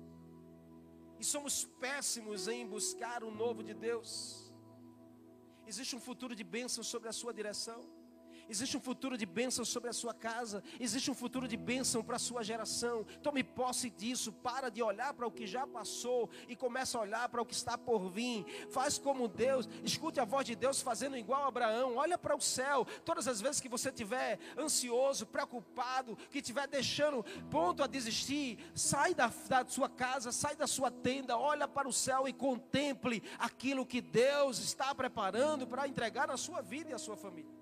e 1.22 1.24
somos 1.24 1.56
péssimos 1.84 2.48
em 2.48 2.66
buscar 2.66 3.22
o 3.22 3.30
novo 3.30 3.62
de 3.62 3.72
Deus. 3.72 4.10
Existe 5.70 5.94
um 5.94 6.00
futuro 6.06 6.34
de 6.34 6.42
bênção 6.42 6.82
sobre 6.82 7.08
a 7.08 7.12
sua 7.12 7.32
direção. 7.32 7.80
Existe 8.52 8.76
um 8.76 8.80
futuro 8.80 9.16
de 9.16 9.24
bênção 9.24 9.64
sobre 9.64 9.88
a 9.88 9.94
sua 9.94 10.12
casa. 10.12 10.62
Existe 10.78 11.10
um 11.10 11.14
futuro 11.14 11.48
de 11.48 11.56
bênção 11.56 12.04
para 12.04 12.16
a 12.16 12.18
sua 12.18 12.44
geração. 12.44 13.02
Tome 13.22 13.42
posse 13.42 13.88
disso. 13.88 14.30
Para 14.30 14.68
de 14.68 14.82
olhar 14.82 15.14
para 15.14 15.26
o 15.26 15.30
que 15.30 15.46
já 15.46 15.66
passou 15.66 16.28
e 16.46 16.54
começa 16.54 16.98
a 16.98 17.00
olhar 17.00 17.30
para 17.30 17.40
o 17.40 17.46
que 17.46 17.54
está 17.54 17.78
por 17.78 18.10
vir. 18.10 18.44
Faz 18.70 18.98
como 18.98 19.26
Deus. 19.26 19.66
Escute 19.82 20.20
a 20.20 20.26
voz 20.26 20.44
de 20.44 20.54
Deus 20.54 20.82
fazendo 20.82 21.16
igual 21.16 21.44
a 21.44 21.48
Abraão. 21.48 21.96
Olha 21.96 22.18
para 22.18 22.36
o 22.36 22.42
céu. 22.42 22.86
Todas 23.06 23.26
as 23.26 23.40
vezes 23.40 23.58
que 23.58 23.70
você 23.70 23.88
estiver 23.88 24.38
ansioso, 24.58 25.24
preocupado, 25.24 26.14
que 26.30 26.40
estiver 26.40 26.68
deixando 26.68 27.24
ponto 27.50 27.82
a 27.82 27.86
desistir, 27.86 28.58
sai 28.74 29.14
da, 29.14 29.32
da 29.48 29.64
sua 29.64 29.88
casa, 29.88 30.30
sai 30.30 30.56
da 30.56 30.66
sua 30.66 30.90
tenda, 30.90 31.38
olha 31.38 31.66
para 31.66 31.88
o 31.88 31.92
céu 31.92 32.28
e 32.28 32.34
contemple 32.34 33.22
aquilo 33.38 33.86
que 33.86 34.02
Deus 34.02 34.58
está 34.58 34.94
preparando 34.94 35.66
para 35.66 35.88
entregar 35.88 36.28
na 36.28 36.36
sua 36.36 36.60
vida 36.60 36.90
e 36.90 36.92
à 36.92 36.98
sua 36.98 37.16
família. 37.16 37.61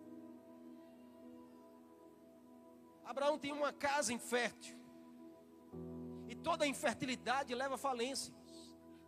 Abraão 3.11 3.37
tem 3.37 3.51
uma 3.51 3.73
casa 3.73 4.13
infértil. 4.13 4.79
E 6.29 6.35
toda 6.37 6.65
infertilidade 6.65 7.53
leva 7.53 7.75
a 7.75 7.79
falência. 7.79 8.33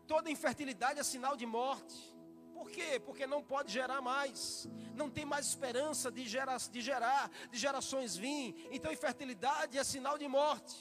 Toda 0.09 0.28
infertilidade 0.28 0.99
é 0.99 1.04
sinal 1.04 1.37
de 1.37 1.47
morte. 1.47 2.12
Por 2.52 2.68
quê? 2.68 2.99
Porque 2.99 3.28
não 3.28 3.44
pode 3.44 3.73
gerar 3.73 4.00
mais. 4.00 4.68
Não 4.97 5.09
tem 5.09 5.25
mais 5.25 5.47
esperança 5.47 6.11
de 6.11 6.26
gerar, 6.26 6.59
de, 6.59 6.80
gerar, 6.80 7.30
de 7.49 7.56
gerações 7.56 8.16
vir. 8.16 8.68
Então 8.73 8.92
infertilidade 8.92 9.78
é 9.78 9.85
sinal 9.85 10.18
de 10.18 10.26
morte. 10.26 10.76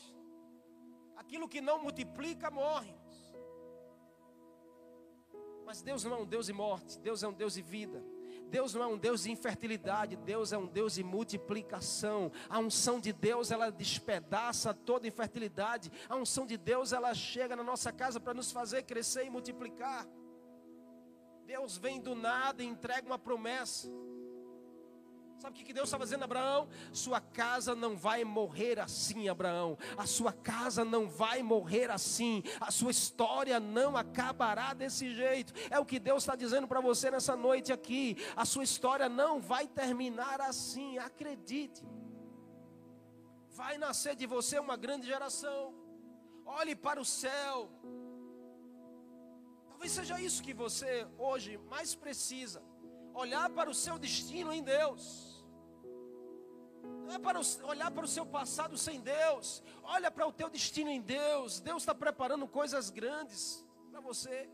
Aquilo 1.15 1.47
que 1.47 1.61
não 1.61 1.79
multiplica 1.79 2.49
morre. 2.49 2.95
Mas 5.63 5.83
Deus 5.83 6.03
não 6.03 6.13
é 6.13 6.19
um 6.21 6.25
Deus 6.25 6.47
de 6.47 6.53
morte, 6.53 6.97
Deus 6.97 7.21
é 7.21 7.27
um 7.27 7.33
Deus 7.33 7.53
de 7.53 7.61
vida. 7.61 8.03
Deus 8.51 8.73
não 8.73 8.83
é 8.83 8.87
um 8.87 8.97
Deus 8.97 9.23
de 9.23 9.31
infertilidade, 9.31 10.17
Deus 10.17 10.51
é 10.51 10.57
um 10.57 10.67
Deus 10.67 10.95
de 10.95 11.03
multiplicação. 11.03 12.29
A 12.49 12.59
unção 12.59 12.99
de 12.99 13.13
Deus, 13.13 13.49
ela 13.49 13.71
despedaça 13.71 14.73
toda 14.73 15.07
infertilidade. 15.07 15.89
A 16.09 16.17
unção 16.17 16.45
de 16.45 16.57
Deus, 16.57 16.91
ela 16.91 17.13
chega 17.13 17.55
na 17.55 17.63
nossa 17.63 17.93
casa 17.93 18.19
para 18.19 18.33
nos 18.33 18.51
fazer 18.51 18.83
crescer 18.83 19.25
e 19.25 19.29
multiplicar. 19.29 20.05
Deus 21.45 21.77
vem 21.77 22.01
do 22.01 22.13
nada 22.13 22.61
e 22.61 22.65
entrega 22.67 23.07
uma 23.07 23.17
promessa. 23.17 23.89
Sabe 25.41 25.59
o 25.59 25.65
que 25.65 25.73
Deus 25.73 25.87
estava 25.87 26.03
dizendo 26.03 26.23
Abraão? 26.23 26.67
Sua 26.93 27.19
casa 27.19 27.73
não 27.73 27.97
vai 27.97 28.23
morrer 28.23 28.79
assim, 28.79 29.27
Abraão. 29.27 29.75
A 29.97 30.05
sua 30.05 30.31
casa 30.31 30.85
não 30.85 31.09
vai 31.09 31.41
morrer 31.41 31.89
assim. 31.89 32.43
A 32.59 32.69
sua 32.69 32.91
história 32.91 33.59
não 33.59 33.97
acabará 33.97 34.71
desse 34.75 35.15
jeito. 35.15 35.51
É 35.71 35.79
o 35.79 35.85
que 35.85 35.97
Deus 35.97 36.21
está 36.21 36.35
dizendo 36.35 36.67
para 36.67 36.79
você 36.79 37.09
nessa 37.09 37.35
noite 37.35 37.73
aqui. 37.73 38.15
A 38.35 38.45
sua 38.45 38.63
história 38.63 39.09
não 39.09 39.41
vai 39.41 39.67
terminar 39.67 40.39
assim. 40.41 40.99
Acredite. 40.99 41.83
Vai 43.49 43.79
nascer 43.79 44.15
de 44.15 44.27
você 44.27 44.59
uma 44.59 44.77
grande 44.77 45.07
geração. 45.07 45.73
Olhe 46.45 46.75
para 46.75 47.01
o 47.01 47.05
céu. 47.05 47.67
Talvez 49.69 49.91
seja 49.91 50.21
isso 50.21 50.43
que 50.43 50.53
você 50.53 51.07
hoje 51.17 51.57
mais 51.67 51.95
precisa. 51.95 52.61
Olhar 53.15 53.49
para 53.49 53.71
o 53.71 53.73
seu 53.73 53.97
destino 53.97 54.53
em 54.53 54.61
Deus 54.61 55.30
é 57.13 57.19
para 57.19 57.39
olhar 57.63 57.91
para 57.91 58.05
o 58.05 58.07
seu 58.07 58.25
passado 58.25 58.77
sem 58.77 58.99
Deus. 59.01 59.63
Olha 59.83 60.09
para 60.11 60.27
o 60.27 60.31
teu 60.31 60.49
destino 60.49 60.89
em 60.89 61.01
Deus. 61.01 61.59
Deus 61.59 61.83
está 61.83 61.93
preparando 61.93 62.47
coisas 62.47 62.89
grandes 62.89 63.65
para 63.89 63.99
você. 63.99 64.49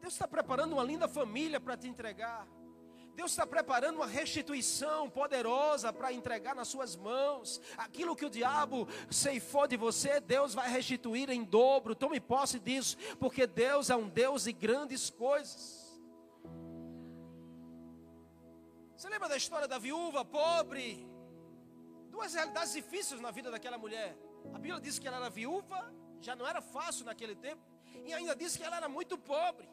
Deus 0.00 0.14
está 0.14 0.26
preparando 0.26 0.72
uma 0.72 0.82
linda 0.82 1.06
família 1.06 1.60
para 1.60 1.76
te 1.76 1.88
entregar. 1.88 2.46
Deus 3.14 3.30
está 3.32 3.46
preparando 3.46 3.96
uma 3.96 4.06
restituição 4.06 5.08
poderosa 5.08 5.92
para 5.92 6.12
entregar 6.12 6.54
nas 6.54 6.68
suas 6.68 6.96
mãos. 6.96 7.60
Aquilo 7.76 8.16
que 8.16 8.24
o 8.24 8.30
diabo 8.30 8.88
ceifou 9.10 9.66
de 9.66 9.76
você, 9.76 10.18
Deus 10.18 10.54
vai 10.54 10.70
restituir 10.70 11.30
em 11.30 11.44
dobro. 11.44 11.94
Tome 11.94 12.18
posse 12.20 12.58
disso, 12.58 12.96
porque 13.20 13.46
Deus 13.46 13.90
é 13.90 13.96
um 13.96 14.08
Deus 14.08 14.44
de 14.44 14.52
grandes 14.52 15.10
coisas. 15.10 15.82
Você 18.96 19.08
lembra 19.08 19.28
da 19.28 19.36
história 19.36 19.68
da 19.68 19.78
viúva 19.78 20.24
pobre? 20.24 21.11
Duas 22.12 22.34
realidades 22.34 22.72
difíceis 22.80 23.20
na 23.20 23.30
vida 23.30 23.50
daquela 23.50 23.78
mulher. 23.84 24.10
A 24.54 24.58
Bíblia 24.58 24.80
diz 24.80 24.98
que 24.98 25.08
ela 25.08 25.16
era 25.16 25.30
viúva, 25.30 25.80
já 26.20 26.36
não 26.36 26.46
era 26.46 26.60
fácil 26.60 27.06
naquele 27.06 27.34
tempo, 27.34 27.62
e 28.04 28.12
ainda 28.12 28.36
diz 28.36 28.56
que 28.56 28.62
ela 28.62 28.76
era 28.76 28.88
muito 28.88 29.16
pobre. 29.18 29.68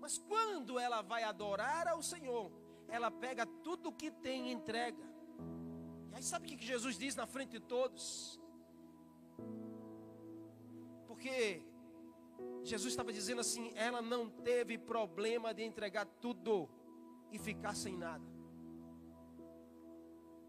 Mas 0.00 0.18
quando 0.18 0.78
ela 0.78 1.00
vai 1.02 1.22
adorar 1.22 1.86
ao 1.88 2.02
Senhor, 2.02 2.50
ela 2.88 3.10
pega 3.10 3.46
tudo 3.46 3.88
o 3.88 3.92
que 3.92 4.10
tem 4.10 4.48
e 4.48 4.52
entrega. 4.52 5.04
E 6.10 6.14
aí 6.16 6.22
sabe 6.22 6.46
o 6.46 6.48
que 6.48 6.66
Jesus 6.74 6.98
diz 6.98 7.14
na 7.14 7.26
frente 7.26 7.52
de 7.52 7.60
todos? 7.60 8.40
Porque 11.06 11.62
Jesus 12.62 12.92
estava 12.92 13.12
dizendo 13.12 13.40
assim: 13.40 13.72
ela 13.74 14.02
não 14.02 14.28
teve 14.28 14.76
problema 14.76 15.54
de 15.54 15.62
entregar 15.62 16.04
tudo 16.20 16.68
e 17.30 17.38
ficar 17.38 17.74
sem 17.74 17.96
nada. 17.96 18.35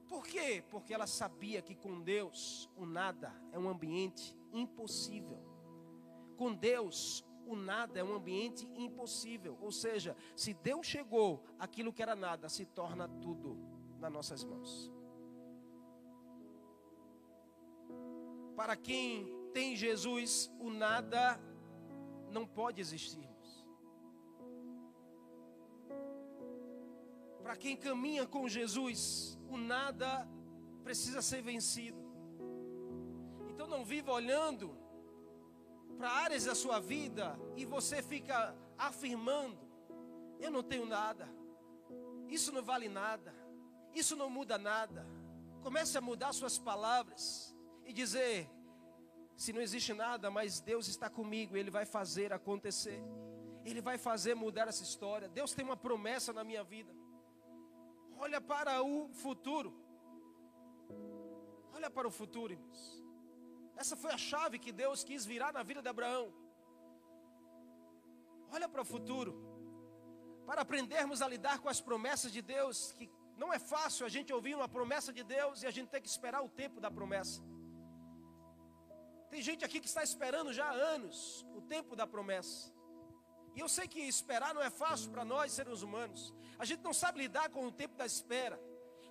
Por 0.08 0.26
quê? 0.26 0.64
Porque 0.70 0.94
ela 0.94 1.08
sabia 1.08 1.62
que 1.62 1.76
com 1.76 2.02
Deus 2.02 2.70
o 2.76 2.86
nada 2.86 3.34
é 3.52 3.60
um 3.60 3.70
ambiente 3.70 4.36
impossível. 4.52 5.40
Com 6.38 6.54
Deus 6.54 7.26
o 7.46 7.56
nada 7.56 8.00
é 8.00 8.04
um 8.04 8.16
ambiente 8.16 8.68
impossível. 8.76 9.58
Ou 9.62 9.72
seja, 9.72 10.16
se 10.36 10.54
Deus 10.54 10.86
chegou, 10.86 11.44
aquilo 11.60 11.94
que 11.94 12.02
era 12.02 12.16
nada 12.16 12.50
se 12.50 12.66
torna 12.66 13.08
tudo 13.08 13.58
nas 14.00 14.12
nossas 14.12 14.44
mãos. 14.44 14.92
Para 18.56 18.76
quem 18.76 19.28
tem 19.54 19.76
Jesus, 19.76 20.52
o 20.60 20.70
nada 20.70 21.40
não 22.32 22.46
pode 22.46 22.82
existir. 22.82 23.37
Para 27.48 27.56
quem 27.56 27.77
caminha 27.77 28.27
com 28.27 28.46
Jesus, 28.46 29.39
o 29.50 29.56
nada 29.56 30.27
precisa 30.84 31.22
ser 31.22 31.42
vencido. 31.42 31.98
Então 33.48 33.66
não 33.70 33.86
viva 33.86 34.12
olhando 34.12 34.77
para 35.98 36.12
áreas 36.12 36.44
da 36.44 36.54
sua 36.54 36.82
vida 36.82 37.39
e 37.56 37.63
você 37.63 38.04
fica 38.04 38.54
afirmando: 38.77 39.57
eu 40.42 40.51
não 40.51 40.62
tenho 40.62 40.86
nada, 40.86 41.25
isso 42.27 42.51
não 42.51 42.62
vale 42.62 42.90
nada, 42.90 43.33
isso 43.96 44.18
não 44.18 44.29
muda 44.29 44.57
nada. 44.57 45.07
Comece 45.64 45.98
a 45.98 46.01
mudar 46.01 46.33
suas 46.33 46.60
palavras 46.60 47.55
e 47.86 47.94
dizer: 47.94 48.51
se 49.38 49.53
não 49.53 49.62
existe 49.62 49.94
nada, 49.94 50.29
mas 50.29 50.60
Deus 50.60 50.90
está 50.90 51.10
comigo, 51.10 51.55
Ele 51.55 51.72
vai 51.72 51.86
fazer 51.86 52.33
acontecer, 52.33 53.01
Ele 53.64 53.79
vai 53.79 53.98
fazer 53.98 54.36
mudar 54.36 54.68
essa 54.68 54.83
história. 54.83 55.29
Deus 55.29 55.53
tem 55.53 55.64
uma 55.64 55.77
promessa 55.77 56.33
na 56.33 56.44
minha 56.44 56.62
vida. 56.62 57.06
Olha 58.20 58.40
para 58.42 58.82
o 58.82 59.10
futuro. 59.24 59.74
Olha 61.74 61.90
para 61.90 62.08
o 62.08 62.12
futuro, 62.12 62.53
irmãos. 62.53 62.82
Essa 63.75 63.96
foi 63.96 64.12
a 64.12 64.18
chave 64.18 64.58
que 64.58 64.72
Deus 64.72 65.03
quis 65.03 65.25
virar 65.25 65.51
na 65.53 65.64
vida 65.64 65.82
de 65.82 65.90
Abraão. 65.90 66.34
Olha 68.51 68.68
para 68.68 68.82
o 68.82 68.86
futuro. 68.86 69.34
Para 70.48 70.62
aprendermos 70.62 71.22
a 71.22 71.27
lidar 71.27 71.60
com 71.60 71.70
as 71.70 71.80
promessas 71.80 72.32
de 72.32 72.42
Deus, 72.42 72.94
que 72.94 73.10
não 73.36 73.53
é 73.53 73.60
fácil 73.60 74.06
a 74.06 74.10
gente 74.10 74.34
ouvir 74.34 74.56
uma 74.56 74.68
promessa 74.68 75.14
de 75.14 75.24
Deus 75.24 75.62
e 75.62 75.68
a 75.68 75.72
gente 75.72 75.90
ter 75.90 76.01
que 76.01 76.08
esperar 76.08 76.42
o 76.42 76.50
tempo 76.50 76.80
da 76.82 76.90
promessa. 76.90 77.42
Tem 79.30 79.42
gente 79.42 79.64
aqui 79.64 79.80
que 79.80 79.88
está 79.88 80.03
esperando 80.03 80.53
já 80.53 80.66
há 80.66 80.72
anos 80.72 81.46
o 81.53 81.62
tempo 81.62 81.96
da 81.96 82.08
promessa. 82.08 82.74
E 83.57 83.59
eu 83.59 83.67
sei 83.67 83.87
que 83.87 84.00
esperar 84.00 84.53
não 84.53 84.61
é 84.61 84.70
fácil 84.70 85.09
para 85.09 85.25
nós, 85.25 85.51
seres 85.51 85.81
humanos. 85.81 86.31
A 86.59 86.63
gente 86.63 86.83
não 86.83 86.93
sabe 86.93 87.17
lidar 87.17 87.50
com 87.50 87.65
o 87.65 87.72
tempo 87.72 87.96
da 87.96 88.05
espera. 88.05 88.61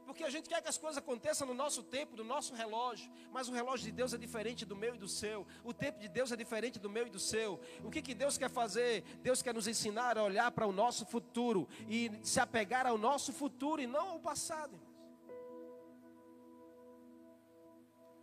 Porque 0.04 0.22
a 0.22 0.30
gente 0.30 0.48
quer 0.48 0.62
que 0.62 0.68
as 0.68 0.78
coisas 0.78 0.98
aconteçam 0.98 1.48
no 1.48 1.52
nosso 1.52 1.82
tempo, 1.82 2.16
no 2.16 2.22
nosso 2.22 2.54
relógio. 2.54 3.11
Mas 3.32 3.48
o 3.48 3.52
relógio 3.52 3.87
de 3.87 3.90
Deus 3.90 4.14
é 4.14 4.16
diferente 4.16 4.64
do 4.64 4.76
meu 4.76 4.94
e 4.94 4.98
do 4.98 5.09
seu. 5.09 5.44
O 5.64 5.74
tempo 5.74 5.98
de 5.98 6.06
Deus 6.06 6.30
é 6.30 6.37
diferente 6.37 6.78
do 6.78 6.88
meu 6.88 7.09
e 7.09 7.11
do 7.11 7.18
seu. 7.18 7.59
O 7.82 7.90
que, 7.90 8.00
que 8.00 8.14
Deus 8.14 8.38
quer 8.38 8.48
fazer? 8.48 9.02
Deus 9.20 9.42
quer 9.42 9.52
nos 9.52 9.66
ensinar 9.66 10.16
a 10.16 10.22
olhar 10.22 10.52
para 10.52 10.64
o 10.64 10.70
nosso 10.70 11.04
futuro 11.04 11.68
e 11.88 12.12
se 12.22 12.38
apegar 12.38 12.87
ao 12.87 12.96
nosso 12.96 13.32
futuro 13.32 13.82
e 13.82 13.87
não 13.88 14.11
ao 14.11 14.20
passado. 14.20 14.80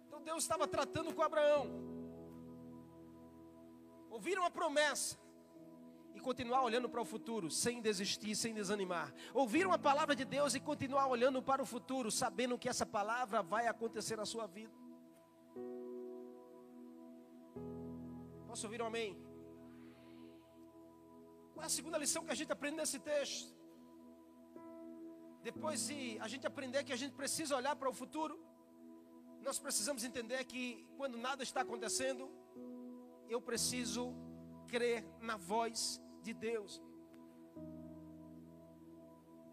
Então 0.08 0.24
Deus 0.24 0.42
estava 0.42 0.70
tratando 0.70 1.14
com 1.14 1.22
Abraão. 1.22 1.68
Ouviram 4.10 4.46
a 4.46 4.50
promessa 4.50 5.22
continuar 6.28 6.62
olhando 6.64 6.90
para 6.90 7.02
o 7.02 7.06
futuro, 7.06 7.52
sem 7.52 7.82
desistir, 7.82 8.36
sem 8.36 8.54
desanimar. 8.54 9.14
Ouvir 9.34 9.68
uma 9.68 9.78
palavra 9.78 10.16
de 10.16 10.26
Deus 10.26 10.56
e 10.56 10.60
continuar 10.60 11.08
olhando 11.08 11.42
para 11.50 11.62
o 11.62 11.66
futuro, 11.66 12.10
sabendo 12.10 12.58
que 12.58 12.70
essa 12.70 12.86
palavra 12.86 13.44
vai 13.44 13.68
acontecer 13.68 14.16
na 14.16 14.26
sua 14.26 14.48
vida. 14.48 14.74
Posso 18.48 18.66
ouvir 18.68 18.82
um 18.82 18.86
amém? 18.86 19.12
Qual 21.54 21.64
é 21.64 21.68
a 21.68 21.70
segunda 21.70 21.98
lição 21.98 22.26
que 22.26 22.32
a 22.32 22.36
gente 22.36 22.52
aprende 22.52 22.78
nesse 22.78 23.00
texto? 23.00 23.54
Depois 25.44 25.88
de 25.88 26.18
a 26.20 26.28
gente 26.28 26.48
aprender 26.48 26.84
que 26.84 26.94
a 26.94 27.02
gente 27.04 27.14
precisa 27.14 27.56
olhar 27.56 27.76
para 27.76 27.90
o 27.90 27.94
futuro, 27.94 28.36
nós 29.42 29.60
precisamos 29.60 30.04
entender 30.04 30.44
que 30.46 30.88
quando 30.98 31.18
nada 31.18 31.44
está 31.44 31.62
acontecendo, 31.62 32.32
eu 33.28 33.42
preciso 33.42 34.14
crer 34.68 35.06
na 35.20 35.38
voz 35.38 36.03
de 36.24 36.34
Deus. 36.34 36.82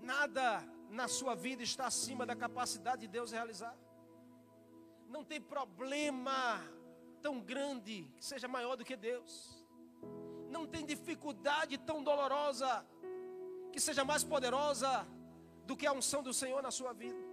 Nada 0.00 0.64
na 0.88 1.06
sua 1.08 1.34
vida 1.34 1.62
está 1.62 1.86
acima 1.86 2.24
da 2.24 2.34
capacidade 2.34 3.02
de 3.02 3.08
Deus 3.08 3.30
realizar. 3.30 3.76
Não 5.08 5.24
tem 5.24 5.40
problema 5.40 6.62
tão 7.20 7.40
grande 7.40 8.10
que 8.16 8.24
seja 8.24 8.48
maior 8.48 8.76
do 8.76 8.84
que 8.84 8.96
Deus. 8.96 9.64
Não 10.48 10.66
tem 10.66 10.84
dificuldade 10.84 11.76
tão 11.78 12.02
dolorosa 12.02 12.86
que 13.72 13.80
seja 13.80 14.04
mais 14.04 14.24
poderosa 14.24 15.06
do 15.64 15.76
que 15.76 15.86
a 15.86 15.92
unção 15.92 16.22
do 16.22 16.32
Senhor 16.32 16.62
na 16.62 16.70
sua 16.70 16.92
vida. 16.92 17.30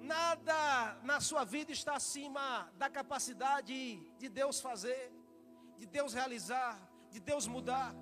Nada 0.00 0.98
na 1.04 1.20
sua 1.20 1.44
vida 1.44 1.72
está 1.72 1.94
acima 1.94 2.70
da 2.76 2.90
capacidade 2.90 4.00
de 4.18 4.28
Deus 4.28 4.60
fazer, 4.60 5.12
de 5.78 5.86
Deus 5.86 6.12
realizar, 6.12 6.89
de 7.10 7.20
Deus 7.20 7.46
mudar. 7.46 7.94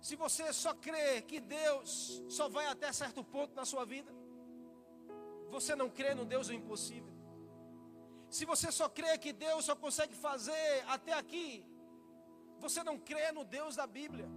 Se 0.00 0.14
você 0.16 0.52
só 0.52 0.72
crê 0.74 1.22
que 1.22 1.40
Deus 1.40 2.22
só 2.28 2.48
vai 2.48 2.66
até 2.66 2.92
certo 2.92 3.24
ponto 3.24 3.54
na 3.54 3.64
sua 3.64 3.84
vida, 3.84 4.12
você 5.50 5.74
não 5.74 5.88
crê 5.88 6.14
no 6.14 6.24
Deus 6.24 6.48
do 6.48 6.54
impossível. 6.54 7.12
Se 8.28 8.44
você 8.44 8.70
só 8.70 8.88
crê 8.88 9.16
que 9.18 9.32
Deus 9.32 9.64
só 9.64 9.74
consegue 9.74 10.14
fazer 10.14 10.84
até 10.86 11.12
aqui, 11.12 11.64
você 12.58 12.82
não 12.82 12.98
crê 12.98 13.32
no 13.32 13.44
Deus 13.44 13.76
da 13.76 13.86
Bíblia. 13.86 14.28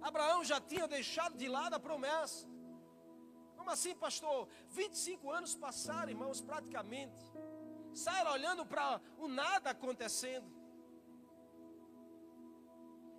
Abraão 0.00 0.44
já 0.44 0.60
tinha 0.60 0.86
deixado 0.88 1.36
de 1.36 1.48
lado 1.48 1.74
a 1.74 1.80
promessa. 1.80 2.46
Como 3.56 3.70
assim, 3.70 3.94
pastor? 3.94 4.48
25 4.70 5.30
anos 5.30 5.54
passaram, 5.54 6.10
irmãos, 6.10 6.40
praticamente. 6.40 7.24
Saíram 7.94 8.32
olhando 8.32 8.66
para 8.66 9.00
o 9.18 9.28
nada 9.28 9.70
acontecendo. 9.70 10.61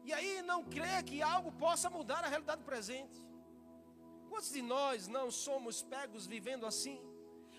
E 0.04 0.12
aí 0.12 0.42
não 0.42 0.64
crê 0.64 1.02
que 1.04 1.22
algo 1.22 1.52
possa 1.52 1.90
mudar 1.90 2.24
a 2.24 2.28
realidade 2.28 2.64
presente. 2.64 3.18
Quantos 4.30 4.52
de 4.52 4.62
nós 4.62 5.08
não 5.08 5.30
somos 5.32 5.82
pegos 5.82 6.26
vivendo 6.26 6.66
assim? 6.66 7.00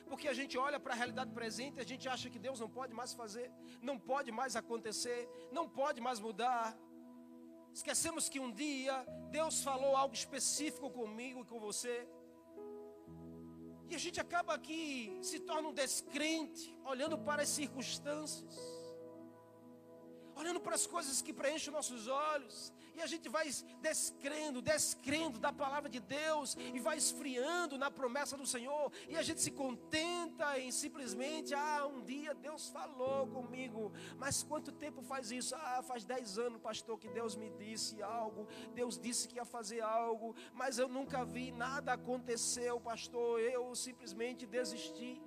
Porque 0.09 0.29
a 0.29 0.35
gente 0.35 0.59
olha 0.59 0.79
para 0.79 0.93
a 0.93 0.97
realidade 0.97 1.31
presente 1.33 1.79
e 1.79 1.81
a 1.81 1.85
gente 1.85 2.09
acha 2.09 2.29
que 2.29 2.39
Deus 2.39 2.61
não 2.61 2.69
pode 2.69 2.93
mais 2.93 3.15
fazer, 3.15 3.51
não 3.81 3.99
pode 3.99 4.31
mais 4.31 4.55
acontecer, 4.57 5.29
não 5.51 5.69
pode 5.69 6.01
mais 6.01 6.21
mudar. 6.21 6.77
Esquecemos 7.73 8.29
que 8.29 8.39
um 8.39 8.51
dia 8.53 8.95
Deus 9.31 9.63
falou 9.63 9.97
algo 9.97 10.15
específico 10.15 10.91
comigo 10.91 11.41
e 11.41 11.45
com 11.45 11.59
você. 11.59 12.07
E 13.89 13.95
a 13.95 13.99
gente 13.99 14.21
acaba 14.21 14.55
aqui 14.55 15.19
se 15.23 15.41
torna 15.41 15.69
um 15.69 15.73
descrente, 15.73 16.77
olhando 16.85 17.17
para 17.19 17.43
as 17.43 17.49
circunstâncias, 17.49 18.55
olhando 20.37 20.61
para 20.61 20.75
as 20.75 20.87
coisas 20.87 21.23
que 21.23 21.33
preenchem 21.33 21.73
nossos 21.73 22.09
olhos, 22.09 22.73
e 22.95 23.03
a 23.03 23.07
gente 23.07 23.29
vai 23.29 23.49
descrendo, 23.81 24.63
descrendo 24.63 25.39
da 25.39 25.53
palavra 25.53 25.91
de 25.91 26.01
Deus 26.01 26.57
e 26.73 26.79
vai 26.79 26.97
esfriando 26.97 27.77
na 27.77 27.91
promessa 27.91 28.37
do 28.37 28.47
Senhor, 28.47 28.93
e 29.09 29.17
a 29.17 29.23
gente 29.23 29.41
se 29.41 29.51
contenta 29.51 30.59
em 30.59 30.71
simplesmente, 30.71 31.55
ah, 31.55 31.87
um 31.87 32.03
dia 32.03 32.35
Deus 32.35 32.69
falou 32.69 33.27
comigo, 33.27 33.93
mas 34.17 34.43
quanto 34.43 34.71
tempo 34.71 35.03
faz 35.03 35.31
isso? 35.31 35.55
Ah, 35.57 35.83
faz 35.83 36.05
dez 36.05 36.39
anos, 36.39 36.61
pastor, 36.61 36.99
que 36.99 37.09
Deus 37.09 37.35
me 37.37 37.51
disse 37.51 38.03
algo, 38.03 38.47
Deus 38.75 38.99
disse 38.99 39.27
que 39.29 39.37
ia 39.37 39.45
fazer 39.45 39.81
algo, 39.81 40.35
mas 40.53 40.79
eu 40.79 40.89
nunca 40.89 41.25
vi, 41.25 41.51
nada 41.51 41.93
aconteceu, 41.93 42.81
pastor, 42.81 43.41
eu 43.41 43.75
simplesmente 43.75 44.47
desisti. 44.47 45.21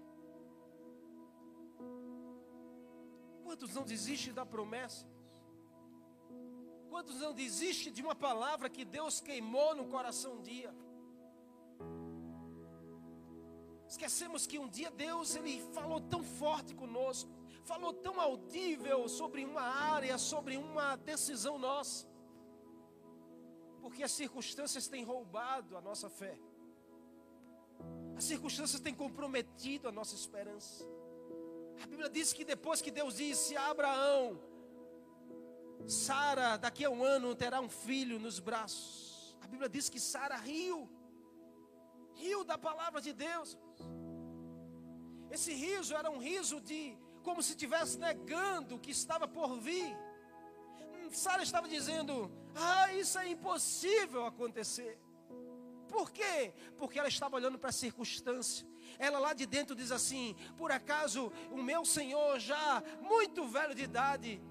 Quantos 3.47 3.73
não 3.73 3.86
desistem 3.86 4.33
da 4.33 4.45
promessa? 4.45 5.07
Quantos 6.89 7.17
não 7.21 7.33
desistem 7.33 7.93
de 7.93 8.01
uma 8.01 8.13
palavra 8.13 8.69
que 8.69 8.83
Deus 8.83 9.21
queimou 9.21 9.73
no 9.73 9.86
coração 9.88 10.33
um 10.33 10.41
dia? 10.41 10.75
Esquecemos 13.88 14.45
que 14.45 14.60
um 14.60 14.67
dia 14.67 14.91
Deus 14.91 15.33
ele 15.38 15.62
falou 15.71 16.01
tão 16.01 16.21
forte 16.25 16.75
conosco, 16.75 17.31
falou 17.63 17.93
tão 17.93 18.19
audível 18.19 19.07
sobre 19.07 19.45
uma 19.45 19.62
área, 19.62 20.17
sobre 20.17 20.57
uma 20.57 20.97
decisão 20.97 21.57
nossa. 21.57 22.05
Porque 23.81 24.03
as 24.03 24.12
circunstâncias 24.12 24.89
têm 24.89 25.05
roubado 25.05 25.77
a 25.77 25.81
nossa 25.81 26.10
fé. 26.10 26.38
As 28.17 28.25
circunstâncias 28.25 28.81
têm 28.81 28.93
comprometido 28.93 29.88
a 29.88 29.91
nossa 29.91 30.15
esperança. 30.15 30.86
A 31.82 31.88
Bíblia 31.88 32.10
diz 32.10 32.34
que 32.34 32.44
depois 32.44 32.82
que 32.82 32.92
Deus 32.92 33.16
disse 33.16 33.56
a 33.56 33.70
Abraão: 33.70 34.40
Sara, 35.88 36.58
daqui 36.58 36.84
a 36.86 36.90
um 36.90 37.04
ano, 37.04 37.36
terá 37.36 37.60
um 37.62 37.70
filho 37.70 38.20
nos 38.20 38.40
braços. 38.40 39.38
A 39.42 39.48
Bíblia 39.48 39.70
diz 39.70 39.90
que 39.90 40.00
Sara 40.00 40.36
riu, 40.36 40.90
riu 42.16 42.44
da 42.44 42.58
palavra 42.58 43.00
de 43.02 43.13
Deus. 43.13 43.58
Esse 45.30 45.54
riso 45.54 45.94
era 45.96 46.10
um 46.10 46.18
riso 46.18 46.60
de 46.62 46.98
como 47.24 47.44
se 47.44 47.52
estivesse 47.52 47.98
negando 47.98 48.76
o 48.76 48.80
que 48.80 48.92
estava 48.92 49.28
por 49.28 49.60
vir. 49.60 49.96
Sara 51.12 51.44
estava 51.44 51.68
dizendo: 51.68 52.32
Ah, 52.56 52.94
isso 52.94 53.18
é 53.20 53.28
impossível 53.30 54.26
acontecer. 54.26 55.00
Por 55.88 56.12
quê? 56.12 56.54
Porque 56.78 57.00
ela 57.00 57.08
estava 57.08 57.36
olhando 57.36 57.58
para 57.58 57.70
a 57.70 57.74
circunstância. 57.74 58.68
Ela 58.97 59.19
lá 59.19 59.34
de 59.34 59.45
dentro 59.45 59.76
diz 59.76 59.91
assim: 59.91 60.36
Por 60.58 60.71
acaso 60.71 61.32
o 61.52 61.58
meu 61.58 61.84
Senhor, 61.86 62.39
já 62.39 62.84
muito 63.02 63.47
velho 63.47 63.76
de 63.76 63.84
idade, 63.84 64.41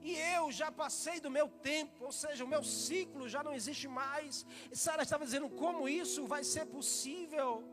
e 0.00 0.14
eu 0.36 0.50
já 0.50 0.70
passei 0.70 1.20
do 1.20 1.30
meu 1.30 1.48
tempo, 1.48 2.04
ou 2.04 2.12
seja, 2.12 2.44
o 2.44 2.48
meu 2.48 2.62
ciclo 2.62 3.28
já 3.28 3.42
não 3.42 3.54
existe 3.54 3.88
mais. 3.88 4.46
E 4.70 4.76
Sara 4.76 5.02
estava 5.02 5.24
dizendo: 5.24 5.48
como 5.50 5.88
isso 5.88 6.26
vai 6.26 6.44
ser 6.44 6.66
possível? 6.66 7.64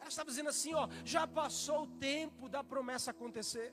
Ela 0.00 0.08
estava 0.08 0.28
dizendo 0.28 0.48
assim: 0.48 0.74
ó, 0.74 0.88
já 1.04 1.26
passou 1.26 1.82
o 1.82 1.86
tempo 1.86 2.48
da 2.48 2.64
promessa 2.64 3.10
acontecer. 3.10 3.72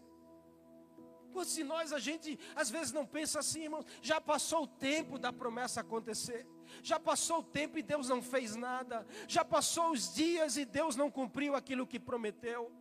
Quantos 1.34 1.54
de 1.54 1.64
nós 1.64 1.92
a 1.92 2.00
gente 2.00 2.40
às 2.56 2.70
vezes 2.70 2.94
não 2.94 3.06
pensa 3.06 3.40
assim, 3.40 3.64
irmão? 3.64 3.84
Já 4.02 4.22
passou 4.22 4.64
o 4.64 4.68
tempo 4.68 5.18
da 5.18 5.34
promessa 5.34 5.82
acontecer. 5.82 6.48
Já 6.82 7.00
passou 7.00 7.40
o 7.40 7.44
tempo 7.44 7.78
e 7.78 7.84
Deus 7.84 8.10
não 8.10 8.22
fez 8.22 8.56
nada. 8.56 9.06
Já 9.28 9.44
passou 9.44 9.92
os 9.92 10.14
dias 10.14 10.58
e 10.58 10.66
Deus 10.66 10.96
não 10.96 11.10
cumpriu 11.10 11.56
aquilo 11.56 11.88
que 11.88 12.00
prometeu. 12.00 12.72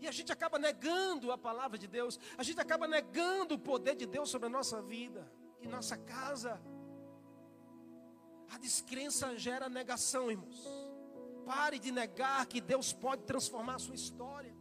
E 0.00 0.08
a 0.08 0.10
gente 0.10 0.32
acaba 0.32 0.58
negando 0.58 1.30
a 1.30 1.38
palavra 1.38 1.78
de 1.78 1.86
Deus, 1.86 2.18
a 2.36 2.42
gente 2.42 2.60
acaba 2.60 2.88
negando 2.88 3.54
o 3.54 3.58
poder 3.58 3.94
de 3.94 4.04
Deus 4.04 4.30
sobre 4.30 4.46
a 4.46 4.50
nossa 4.50 4.82
vida 4.82 5.32
e 5.60 5.68
nossa 5.68 5.96
casa. 5.96 6.60
A 8.50 8.58
descrença 8.58 9.36
gera 9.38 9.68
negação, 9.68 10.30
irmãos. 10.30 10.66
Pare 11.46 11.78
de 11.78 11.92
negar 11.92 12.46
que 12.46 12.60
Deus 12.60 12.92
pode 12.92 13.22
transformar 13.22 13.76
a 13.76 13.78
sua 13.78 13.94
história. 13.94 14.54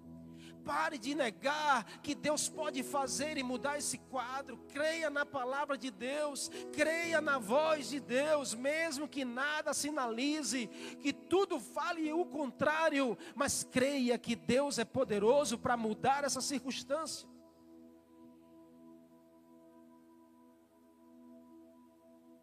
Pare 0.63 0.97
de 0.97 1.15
negar 1.15 1.84
que 2.02 2.13
Deus 2.13 2.47
pode 2.47 2.84
fazer 2.84 3.38
e 3.38 3.43
mudar 3.43 3.78
esse 3.78 3.97
quadro. 3.97 4.58
Creia 4.69 5.10
na 5.10 5.26
palavra 5.26 5.78
de 5.78 5.89
Deus, 5.89 6.50
creia 6.71 7.19
na 7.19 7.38
voz 7.38 7.89
de 7.89 8.00
Deus, 8.00 8.54
mesmo 8.54 9.08
que 9.08 9.26
nada 9.26 9.74
sinalize, 9.74 10.67
que 11.02 11.12
tudo 11.12 11.60
fale 11.60 12.12
o 12.13 12.26
contrário, 12.26 13.17
mas 13.36 13.63
creia 13.63 14.17
que 14.17 14.36
Deus 14.36 14.78
é 14.78 14.86
poderoso 14.86 15.58
para 15.58 15.76
mudar 15.76 16.24
essa 16.24 16.41
circunstância. 16.41 17.28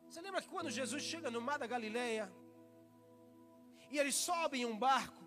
Você 0.08 0.20
lembra 0.20 0.42
que 0.42 0.48
quando 0.48 0.70
Jesus 0.70 1.02
chega 1.02 1.30
no 1.30 1.40
mar 1.40 1.58
da 1.58 1.66
Galileia, 1.66 2.32
e 3.90 3.98
eles 3.98 4.14
sobem 4.14 4.62
em 4.62 4.66
um 4.66 4.76
barco 4.76 5.24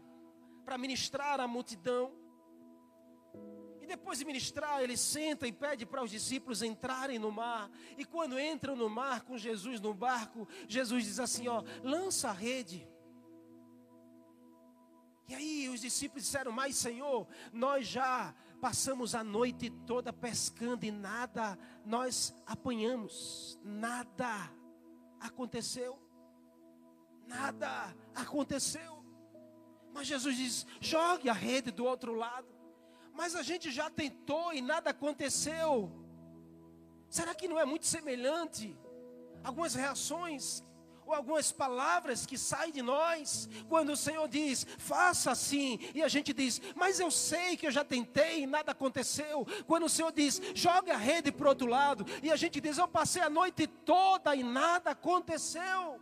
para 0.65 0.77
ministrar 0.77 1.39
a 1.39 1.47
multidão, 1.47 2.20
depois 3.91 4.17
de 4.17 4.25
ministrar, 4.25 4.81
ele 4.81 4.95
senta 4.95 5.45
e 5.45 5.51
pede 5.51 5.85
para 5.85 6.01
os 6.01 6.09
discípulos 6.09 6.61
entrarem 6.61 7.19
no 7.19 7.29
mar. 7.29 7.69
E 7.97 8.05
quando 8.05 8.39
entram 8.39 8.73
no 8.73 8.89
mar 8.89 9.21
com 9.21 9.37
Jesus 9.37 9.81
no 9.81 9.93
barco, 9.93 10.47
Jesus 10.65 11.03
diz 11.03 11.19
assim: 11.19 11.49
ó, 11.49 11.61
lança 11.83 12.29
a 12.29 12.33
rede. 12.33 12.87
E 15.27 15.35
aí 15.35 15.69
os 15.69 15.81
discípulos 15.81 16.23
disseram: 16.23 16.53
Mas 16.53 16.77
Senhor, 16.77 17.27
nós 17.51 17.85
já 17.85 18.33
passamos 18.61 19.13
a 19.13 19.23
noite 19.23 19.69
toda 19.85 20.13
pescando 20.13 20.85
e 20.85 20.91
nada 20.91 21.59
nós 21.85 22.33
apanhamos, 22.45 23.59
nada 23.61 24.49
aconteceu, 25.19 25.99
nada 27.27 27.93
aconteceu. 28.15 29.03
Mas 29.93 30.07
Jesus 30.07 30.37
diz: 30.37 30.65
jogue 30.79 31.27
a 31.29 31.33
rede 31.33 31.71
do 31.71 31.83
outro 31.83 32.13
lado. 32.13 32.60
Mas 33.13 33.35
a 33.35 33.43
gente 33.43 33.71
já 33.71 33.89
tentou 33.89 34.53
e 34.53 34.61
nada 34.61 34.89
aconteceu. 34.89 35.91
Será 37.09 37.35
que 37.35 37.47
não 37.47 37.59
é 37.59 37.65
muito 37.65 37.85
semelhante? 37.85 38.77
Algumas 39.43 39.73
reações 39.73 40.63
ou 41.05 41.13
algumas 41.13 41.51
palavras 41.51 42.25
que 42.25 42.37
saem 42.37 42.71
de 42.71 42.81
nós, 42.81 43.49
quando 43.67 43.91
o 43.91 43.97
Senhor 43.97 44.27
diz, 44.27 44.65
faça 44.77 45.31
assim, 45.31 45.77
e 45.93 46.01
a 46.01 46.07
gente 46.07 46.31
diz, 46.31 46.61
mas 46.75 46.99
eu 46.99 47.11
sei 47.11 47.57
que 47.57 47.67
eu 47.67 47.71
já 47.71 47.83
tentei 47.83 48.43
e 48.43 48.47
nada 48.47 48.71
aconteceu. 48.71 49.45
Quando 49.67 49.87
o 49.87 49.89
Senhor 49.89 50.11
diz, 50.11 50.41
joga 50.55 50.93
a 50.93 50.97
rede 50.97 51.31
para 51.31 51.45
o 51.45 51.49
outro 51.49 51.67
lado, 51.67 52.05
e 52.23 52.31
a 52.31 52.35
gente 52.35 52.61
diz, 52.61 52.77
eu 52.77 52.87
passei 52.87 53.21
a 53.21 53.29
noite 53.29 53.67
toda 53.67 54.35
e 54.35 54.43
nada 54.43 54.91
aconteceu. 54.91 55.99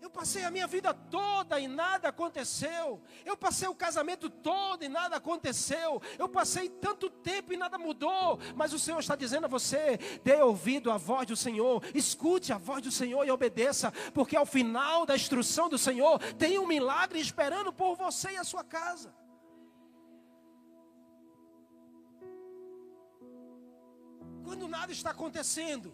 Eu 0.00 0.08
passei 0.08 0.44
a 0.44 0.50
minha 0.50 0.66
vida 0.66 0.94
toda 0.94 1.58
e 1.58 1.66
nada 1.66 2.08
aconteceu. 2.08 3.02
Eu 3.24 3.36
passei 3.36 3.66
o 3.68 3.74
casamento 3.74 4.30
todo 4.30 4.84
e 4.84 4.88
nada 4.88 5.16
aconteceu. 5.16 6.00
Eu 6.16 6.28
passei 6.28 6.68
tanto 6.68 7.10
tempo 7.10 7.52
e 7.52 7.56
nada 7.56 7.76
mudou. 7.76 8.38
Mas 8.54 8.72
o 8.72 8.78
Senhor 8.78 9.00
está 9.00 9.16
dizendo 9.16 9.44
a 9.46 9.48
você: 9.48 9.98
dê 10.22 10.40
ouvido 10.40 10.90
à 10.90 10.96
voz 10.96 11.26
do 11.26 11.36
Senhor, 11.36 11.82
escute 11.94 12.52
a 12.52 12.58
voz 12.58 12.82
do 12.82 12.92
Senhor 12.92 13.26
e 13.26 13.30
obedeça, 13.30 13.92
porque 14.14 14.36
ao 14.36 14.46
final 14.46 15.04
da 15.04 15.16
instrução 15.16 15.68
do 15.68 15.78
Senhor 15.78 16.18
tem 16.34 16.58
um 16.58 16.66
milagre 16.66 17.18
esperando 17.18 17.72
por 17.72 17.96
você 17.96 18.32
e 18.32 18.36
a 18.36 18.44
sua 18.44 18.62
casa. 18.62 19.12
Quando 24.44 24.68
nada 24.68 24.92
está 24.92 25.10
acontecendo, 25.10 25.92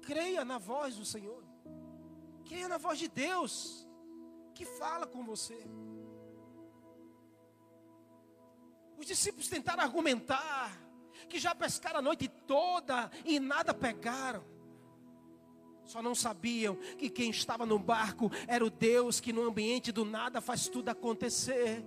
creia 0.00 0.44
na 0.44 0.58
voz 0.58 0.96
do 0.96 1.04
Senhor. 1.04 1.51
Creia 2.44 2.68
na 2.68 2.78
voz 2.78 2.98
de 2.98 3.08
Deus 3.08 3.86
que 4.54 4.64
fala 4.64 5.06
com 5.06 5.24
você. 5.24 5.58
Os 8.96 9.06
discípulos 9.06 9.48
tentaram 9.48 9.82
argumentar 9.82 10.78
que 11.28 11.38
já 11.38 11.54
pescaram 11.54 11.98
a 11.98 12.02
noite 12.02 12.28
toda 12.28 13.10
e 13.24 13.40
nada 13.40 13.74
pegaram. 13.74 14.44
Só 15.84 16.00
não 16.00 16.14
sabiam 16.14 16.76
que 16.96 17.10
quem 17.10 17.30
estava 17.30 17.66
no 17.66 17.78
barco 17.78 18.30
era 18.46 18.64
o 18.64 18.70
Deus 18.70 19.18
que 19.18 19.32
no 19.32 19.42
ambiente 19.42 19.90
do 19.90 20.04
nada 20.04 20.40
faz 20.40 20.68
tudo 20.68 20.88
acontecer. 20.88 21.84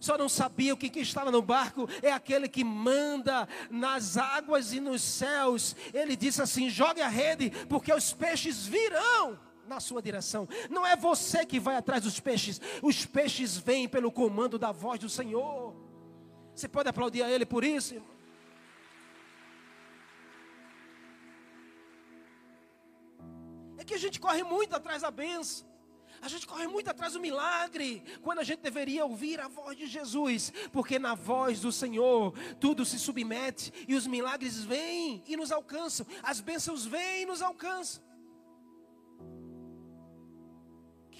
só 0.00 0.16
não 0.16 0.28
sabiam 0.28 0.76
que 0.76 0.88
quem 0.88 1.02
estava 1.02 1.30
no 1.30 1.42
barco 1.42 1.88
é 2.02 2.10
aquele 2.10 2.48
que 2.48 2.64
manda 2.64 3.46
nas 3.70 4.16
águas 4.16 4.72
e 4.72 4.80
nos 4.80 5.02
céus. 5.02 5.76
Ele 5.92 6.16
disse 6.16 6.40
assim: 6.40 6.70
jogue 6.70 7.02
a 7.02 7.08
rede, 7.08 7.50
porque 7.68 7.92
os 7.92 8.12
peixes 8.14 8.66
virão 8.66 9.45
na 9.66 9.80
sua 9.80 10.00
direção. 10.00 10.48
Não 10.70 10.86
é 10.86 10.96
você 10.96 11.44
que 11.44 11.60
vai 11.60 11.76
atrás 11.76 12.02
dos 12.02 12.20
peixes, 12.20 12.60
os 12.82 13.04
peixes 13.04 13.56
vêm 13.56 13.88
pelo 13.88 14.10
comando 14.10 14.58
da 14.58 14.72
voz 14.72 15.00
do 15.00 15.08
Senhor. 15.08 15.74
Você 16.54 16.68
pode 16.68 16.88
aplaudir 16.88 17.22
a 17.22 17.30
Ele 17.30 17.44
por 17.44 17.64
isso? 17.64 18.02
É 23.76 23.84
que 23.84 23.94
a 23.94 23.98
gente 23.98 24.18
corre 24.18 24.42
muito 24.42 24.74
atrás 24.74 25.02
da 25.02 25.10
benção. 25.10 25.66
A 26.22 26.28
gente 26.28 26.46
corre 26.46 26.66
muito 26.66 26.88
atrás 26.88 27.12
do 27.12 27.20
milagre, 27.20 28.02
quando 28.22 28.38
a 28.38 28.42
gente 28.42 28.60
deveria 28.60 29.04
ouvir 29.04 29.38
a 29.38 29.48
voz 29.48 29.76
de 29.76 29.86
Jesus, 29.86 30.52
porque 30.72 30.98
na 30.98 31.14
voz 31.14 31.60
do 31.60 31.70
Senhor 31.70 32.32
tudo 32.58 32.86
se 32.86 32.98
submete 32.98 33.70
e 33.86 33.94
os 33.94 34.06
milagres 34.06 34.62
vêm 34.64 35.22
e 35.26 35.36
nos 35.36 35.52
alcançam, 35.52 36.06
as 36.22 36.40
bênçãos 36.40 36.86
vêm 36.86 37.22
e 37.22 37.26
nos 37.26 37.42
alcançam. 37.42 38.05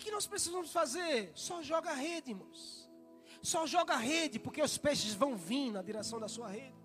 Que, 0.06 0.12
nós 0.12 0.26
precisamos 0.26 0.72
fazer? 0.72 1.32
Só 1.34 1.60
joga 1.62 1.90
a 1.90 1.94
rede, 1.94 2.30
irmãos. 2.30 2.88
Só 3.42 3.66
joga 3.66 3.94
a 3.94 3.98
rede, 3.98 4.38
porque 4.38 4.62
os 4.62 4.78
peixes 4.78 5.14
vão 5.14 5.36
vir 5.36 5.72
na 5.72 5.82
direção 5.82 6.20
da 6.20 6.28
sua 6.28 6.48
rede. 6.48 6.76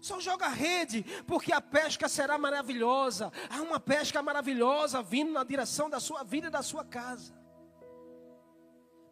Só 0.00 0.20
joga 0.20 0.46
a 0.46 0.48
rede, 0.48 1.04
porque 1.26 1.52
a 1.52 1.60
pesca 1.60 2.08
será 2.08 2.38
maravilhosa. 2.38 3.32
Há 3.50 3.60
uma 3.60 3.80
pesca 3.80 4.22
maravilhosa 4.22 5.02
vindo 5.02 5.32
na 5.32 5.42
direção 5.42 5.90
da 5.90 5.98
sua 5.98 6.22
vida 6.22 6.46
e 6.46 6.50
da 6.50 6.62
sua 6.62 6.84
casa. 6.84 7.36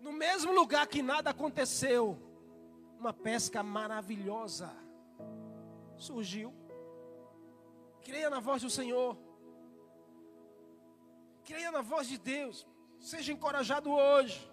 No 0.01 0.13
mesmo 0.13 0.53
lugar 0.53 0.87
que 0.87 1.03
nada 1.03 1.31
aconteceu, 1.31 2.17
uma 2.97 3.13
pesca 3.13 3.61
maravilhosa 3.61 4.73
surgiu. 5.97 6.55
Creia 8.05 8.31
na 8.31 8.39
voz 8.39 8.63
do 8.63 8.71
Senhor. 8.71 9.19
Creia 11.45 11.73
na 11.73 11.83
voz 11.83 12.07
de 12.07 12.19
Deus. 12.19 12.65
Seja 13.01 13.33
encorajado 13.33 13.91
hoje. 13.91 14.51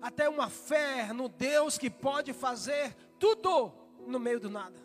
Até 0.00 0.28
uma 0.28 0.48
fé 0.48 1.12
no 1.12 1.28
Deus 1.28 1.78
que 1.78 1.90
pode 1.90 2.32
fazer 2.32 2.94
tudo 3.18 3.72
no 4.06 4.18
meio 4.18 4.38
do 4.38 4.50
nada. 4.50 4.78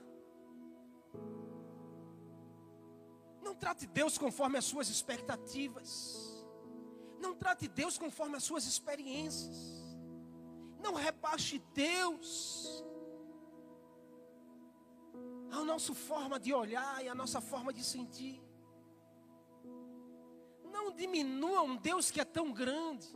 Não 3.42 3.56
trate 3.56 3.86
Deus 3.86 4.18
conforme 4.18 4.58
as 4.58 4.66
suas 4.66 4.90
expectativas. 4.90 6.46
Não 7.20 7.36
trate 7.36 7.68
Deus 7.68 7.98
conforme 7.98 8.38
as 8.38 8.44
suas 8.44 8.66
experiências. 8.66 9.58
Não 10.80 10.96
rebaixe 10.96 11.60
Deus 11.74 12.84
a 15.52 15.64
nossa 15.64 15.94
forma 15.94 16.40
de 16.40 16.54
olhar 16.54 17.04
e 17.04 17.10
a 17.10 17.14
nossa 17.14 17.42
forma 17.42 17.74
de 17.74 17.84
sentir. 17.84 18.42
Não 20.72 20.92
diminua 20.92 21.62
um 21.62 21.76
Deus 21.76 22.10
que 22.10 22.22
é 22.22 22.26
tão 22.26 22.52
grande. 22.52 23.08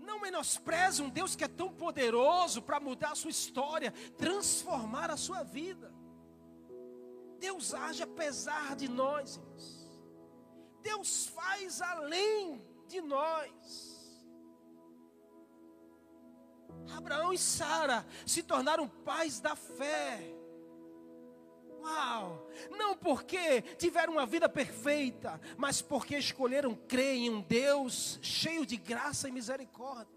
Não 0.00 0.20
menospreze 0.20 1.02
um 1.02 1.08
Deus 1.08 1.34
que 1.34 1.44
é 1.44 1.48
tão 1.48 1.72
poderoso 1.72 2.62
para 2.62 2.78
mudar 2.78 3.12
a 3.12 3.14
sua 3.16 3.30
história, 3.30 3.92
transformar 4.16 5.10
a 5.10 5.16
sua 5.16 5.42
vida. 5.42 5.92
Deus 7.38 7.74
age 7.74 8.02
apesar 8.02 8.76
de 8.76 8.88
nós, 8.88 9.36
irmãos. 9.36 9.76
Deus 10.82 11.26
faz 11.26 11.82
além 11.82 12.64
de 12.86 13.00
nós. 13.00 13.96
Abraão 16.96 17.32
e 17.32 17.38
Sara 17.38 18.06
se 18.24 18.42
tornaram 18.42 18.88
pais 18.88 19.40
da 19.40 19.56
fé. 19.56 20.32
Uau! 21.86 22.48
Não 22.70 22.96
porque 22.96 23.62
tiveram 23.78 24.14
uma 24.14 24.26
vida 24.26 24.48
perfeita, 24.48 25.40
mas 25.56 25.80
porque 25.80 26.18
escolheram 26.18 26.74
crer 26.74 27.14
em 27.14 27.30
um 27.30 27.40
Deus 27.40 28.18
cheio 28.20 28.66
de 28.66 28.76
graça 28.76 29.28
e 29.28 29.32
misericórdia. 29.32 30.16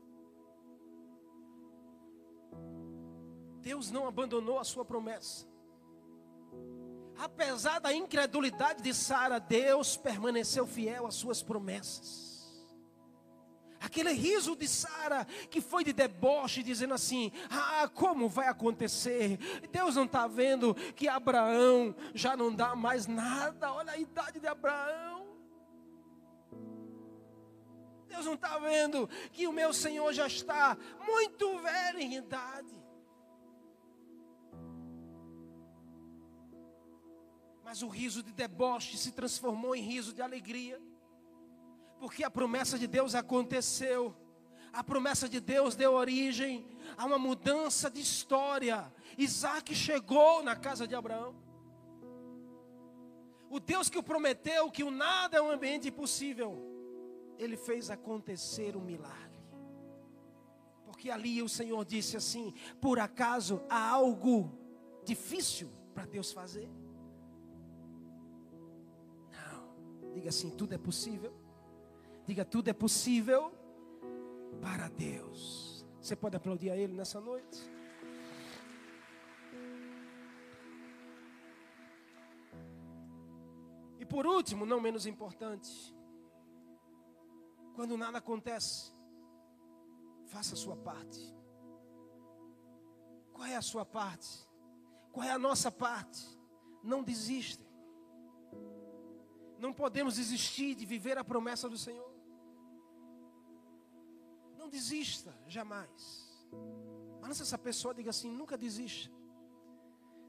Deus 3.62 3.91
não 3.91 4.08
abandonou 4.08 4.58
a 4.58 4.63
sua 4.63 4.84
promessa. 4.84 5.47
Apesar 7.19 7.79
da 7.79 7.93
incredulidade 7.93 8.82
de 8.82 8.93
Sara, 8.93 9.38
Deus 9.39 9.95
permaneceu 9.95 10.65
fiel 10.65 11.05
às 11.05 11.15
suas 11.15 11.43
promessas. 11.43 12.29
Aquele 13.80 14.12
riso 14.12 14.56
de 14.56 14.68
Sara 14.68 15.26
que 15.50 15.62
foi 15.62 15.84
de 15.84 15.94
deboche, 15.94 16.62
dizendo 16.62 16.94
assim: 16.94 17.32
Ah, 17.50 17.89
como 17.94 18.28
vai 18.28 18.48
acontecer? 18.48 19.38
Deus 19.72 19.96
não 19.96 20.04
está 20.04 20.28
vendo 20.28 20.76
que 20.96 21.08
Abraão 21.08 21.96
já 22.13 22.36
não 22.36 22.54
dá 22.54 22.76
mais 22.76 23.08
nada. 23.08 23.72
Olha 23.74 23.94
a 23.94 23.98
idade 23.98 24.39
de 24.39 24.48
Abraão. 24.48 25.28
Deus 28.08 28.26
não 28.26 28.34
está 28.34 28.58
vendo 28.58 29.08
que 29.32 29.48
o 29.48 29.54
meu 29.54 29.72
Senhor 29.72 30.12
já 30.12 30.28
está 30.28 30.78
muito 31.06 31.60
velho 31.60 32.00
em 32.00 32.15
idade. 32.15 32.80
Mas 37.63 37.84
o 37.84 37.88
riso 37.88 38.24
de 38.24 38.34
deboche 38.34 38.98
se 38.98 39.12
transformou 39.12 39.76
em 39.76 39.82
riso 39.82 40.12
de 40.12 40.24
alegria, 40.24 40.82
porque 42.00 42.24
a 42.24 42.32
promessa 42.32 42.80
de 42.80 42.88
Deus 42.88 43.14
aconteceu. 43.14 44.16
A 44.72 44.84
promessa 44.84 45.28
de 45.28 45.40
Deus 45.40 45.76
deu 45.76 45.94
origem 45.94 46.66
a 46.98 47.06
uma 47.06 47.20
mudança 47.20 47.90
de 47.90 48.02
história. 48.02 48.92
Isaac 49.18 49.76
chegou 49.76 50.42
na 50.42 50.56
casa 50.56 50.88
de 50.88 50.96
Abraão. 50.96 51.36
O 53.50 53.60
Deus 53.60 53.90
que 53.90 53.98
o 53.98 54.04
prometeu 54.04 54.72
que 54.72 54.84
o 54.84 54.92
nada 54.92 55.38
é 55.38 55.42
um 55.42 55.50
ambiente 55.50 55.88
impossível, 55.90 56.58
ele 57.38 57.58
fez 57.58 57.90
acontecer 57.90 58.78
um 58.78 58.82
milagre. 58.82 59.40
Porque 60.86 61.10
ali 61.10 61.42
o 61.42 61.50
Senhor 61.50 61.84
disse 61.84 62.16
assim: 62.16 62.54
por 62.80 63.00
acaso 63.00 63.62
há 63.70 63.90
algo 63.90 64.52
difícil 65.04 65.70
para 65.94 66.06
Deus 66.06 66.32
fazer? 66.32 66.70
Diga 70.14 70.30
assim: 70.30 70.50
tudo 70.52 70.74
é 70.74 70.78
possível. 70.78 71.34
Diga: 72.30 72.46
tudo 72.46 72.68
é 72.68 72.74
possível 72.74 73.52
para 74.62 74.88
Deus. 74.88 75.84
Você 76.00 76.15
pode 76.15 76.38
aplaudir 76.38 76.70
a 76.70 76.78
Ele 76.78 76.94
nessa 76.94 77.20
noite? 77.20 77.60
E 83.98 84.06
por 84.06 84.28
último, 84.28 84.63
não 84.63 84.80
menos 84.80 85.08
importante, 85.08 85.72
quando 87.74 87.98
nada 87.98 88.20
acontece, 88.20 88.94
faça 90.28 90.54
a 90.54 90.58
sua 90.58 90.78
parte. 90.78 91.36
Qual 93.34 93.48
é 93.48 93.56
a 93.56 93.62
sua 93.63 93.84
parte? 93.84 94.48
Qual 95.12 95.26
é 95.26 95.32
a 95.32 95.39
nossa 95.39 95.72
parte? 95.72 96.24
Não 96.84 97.02
desista. 97.02 97.65
Não 99.58 99.74
podemos 99.74 100.18
desistir 100.18 100.76
de 100.76 100.86
viver 100.86 101.18
a 101.18 101.24
promessa 101.24 101.68
do 101.68 101.78
Senhor. 101.78 102.09
Desista, 104.69 105.36
jamais. 105.47 106.29
Mas 107.21 107.41
essa 107.41 107.58
pessoa, 107.58 107.93
diga 107.93 108.10
assim: 108.10 108.32
nunca 108.32 108.58
desista. 108.58 109.12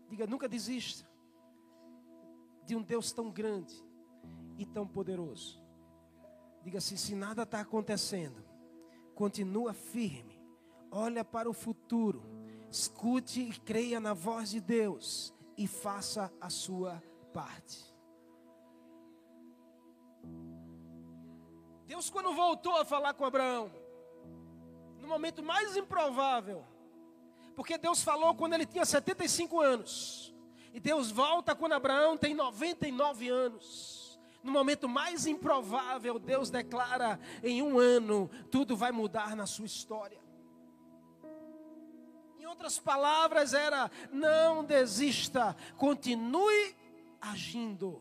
Diga, 0.08 0.26
nunca 0.26 0.48
desista 0.48 1.08
de 2.64 2.74
um 2.74 2.82
Deus 2.82 3.12
tão 3.12 3.30
grande 3.30 3.74
e 4.58 4.66
tão 4.66 4.86
poderoso. 4.86 5.62
Diga 6.62 6.78
assim: 6.78 6.96
se 6.96 7.14
nada 7.14 7.42
está 7.42 7.60
acontecendo, 7.60 8.44
continua 9.14 9.72
firme, 9.72 10.40
olha 10.90 11.24
para 11.24 11.48
o 11.48 11.52
futuro, 11.52 12.22
escute 12.70 13.40
e 13.40 13.60
creia 13.60 14.00
na 14.00 14.14
voz 14.14 14.50
de 14.50 14.60
Deus 14.60 15.34
e 15.56 15.66
faça 15.66 16.32
a 16.40 16.50
sua 16.50 17.02
parte. 17.32 17.90
Deus, 21.86 22.08
quando 22.08 22.32
voltou 22.32 22.76
a 22.76 22.84
falar 22.84 23.14
com 23.14 23.24
Abraão, 23.24 23.70
momento 25.10 25.42
mais 25.42 25.76
improvável, 25.76 26.64
porque 27.54 27.76
Deus 27.76 28.02
falou 28.02 28.34
quando 28.34 28.54
ele 28.54 28.64
tinha 28.64 28.84
75 28.84 29.60
anos, 29.60 30.34
e 30.72 30.80
Deus 30.80 31.10
volta 31.10 31.54
quando 31.54 31.72
Abraão 31.72 32.16
tem 32.16 32.34
99 32.34 33.28
anos. 33.28 34.18
No 34.42 34.52
momento 34.52 34.88
mais 34.88 35.26
improvável, 35.26 36.18
Deus 36.18 36.48
declara: 36.48 37.20
em 37.42 37.60
um 37.60 37.78
ano, 37.78 38.30
tudo 38.50 38.74
vai 38.76 38.90
mudar 38.90 39.36
na 39.36 39.46
sua 39.46 39.66
história. 39.66 40.18
Em 42.38 42.46
outras 42.46 42.78
palavras, 42.78 43.52
era: 43.52 43.90
não 44.10 44.64
desista, 44.64 45.54
continue 45.76 46.74
agindo. 47.20 48.00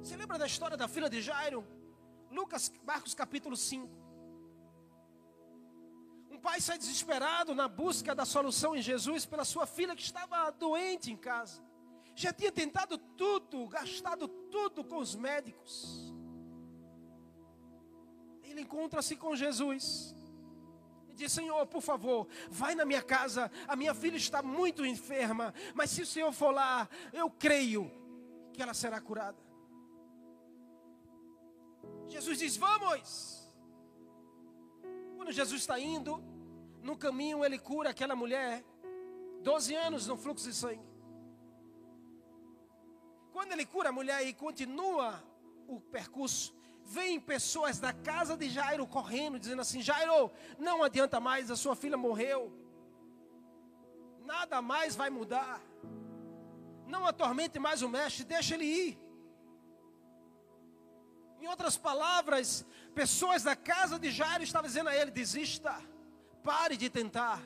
Você 0.00 0.16
lembra 0.16 0.38
da 0.38 0.46
história 0.46 0.76
da 0.76 0.88
filha 0.88 1.10
de 1.10 1.20
Jairo? 1.20 1.66
Lucas, 2.30 2.72
Marcos 2.84 3.14
capítulo 3.14 3.56
5. 3.56 4.00
pai 6.40 6.60
sai 6.60 6.78
desesperado 6.78 7.54
na 7.54 7.68
busca 7.68 8.14
da 8.14 8.24
solução 8.24 8.74
em 8.74 8.82
Jesus 8.82 9.26
pela 9.26 9.44
sua 9.44 9.66
filha 9.66 9.94
que 9.94 10.02
estava 10.02 10.50
doente 10.50 11.12
em 11.12 11.16
casa. 11.16 11.62
Já 12.14 12.32
tinha 12.32 12.50
tentado 12.50 12.98
tudo, 12.98 13.66
gastado 13.68 14.26
tudo 14.26 14.82
com 14.82 14.98
os 14.98 15.14
médicos. 15.14 16.12
Ele 18.42 18.62
encontra-se 18.62 19.16
com 19.16 19.36
Jesus. 19.36 20.14
E 21.08 21.14
diz: 21.14 21.30
Senhor, 21.32 21.66
por 21.66 21.82
favor, 21.82 22.26
vai 22.48 22.74
na 22.74 22.84
minha 22.84 23.02
casa. 23.02 23.50
A 23.68 23.76
minha 23.76 23.94
filha 23.94 24.16
está 24.16 24.42
muito 24.42 24.84
enferma. 24.84 25.54
Mas 25.74 25.90
se 25.90 26.02
o 26.02 26.06
Senhor 26.06 26.32
for 26.32 26.50
lá, 26.50 26.88
eu 27.12 27.30
creio 27.30 27.90
que 28.52 28.62
ela 28.62 28.74
será 28.74 29.00
curada. 29.00 29.49
Jesus 32.08 32.38
diz: 32.38 32.56
Vamos. 32.56 33.40
Quando 35.16 35.32
Jesus 35.32 35.60
está 35.60 35.78
indo, 35.78 36.22
no 36.82 36.96
caminho 36.96 37.44
ele 37.44 37.58
cura 37.58 37.90
aquela 37.90 38.16
mulher, 38.16 38.64
12 39.42 39.74
anos 39.74 40.06
no 40.06 40.16
fluxo 40.16 40.48
de 40.48 40.54
sangue. 40.54 40.90
Quando 43.32 43.52
ele 43.52 43.64
cura 43.64 43.90
a 43.90 43.92
mulher 43.92 44.26
e 44.26 44.32
continua 44.32 45.22
o 45.68 45.80
percurso, 45.80 46.54
vem 46.84 47.20
pessoas 47.20 47.78
da 47.78 47.92
casa 47.92 48.36
de 48.36 48.48
Jairo 48.48 48.86
correndo, 48.86 49.38
dizendo 49.38 49.62
assim: 49.62 49.80
Jairo, 49.80 50.30
não 50.58 50.82
adianta 50.82 51.20
mais, 51.20 51.50
a 51.50 51.56
sua 51.56 51.76
filha 51.76 51.96
morreu, 51.96 52.52
nada 54.24 54.60
mais 54.60 54.96
vai 54.96 55.10
mudar, 55.10 55.60
não 56.86 57.06
atormente 57.06 57.58
mais 57.58 57.82
o 57.82 57.88
mestre, 57.88 58.24
deixa 58.24 58.54
ele 58.54 58.64
ir. 58.64 59.09
Em 61.40 61.48
outras 61.48 61.76
palavras, 61.76 62.66
pessoas 62.94 63.42
da 63.42 63.56
casa 63.56 63.98
de 63.98 64.10
Jairo 64.10 64.44
estavam 64.44 64.68
dizendo 64.68 64.88
a 64.88 64.96
ele: 64.96 65.10
desista, 65.10 65.80
pare 66.42 66.76
de 66.76 66.90
tentar, 66.90 67.42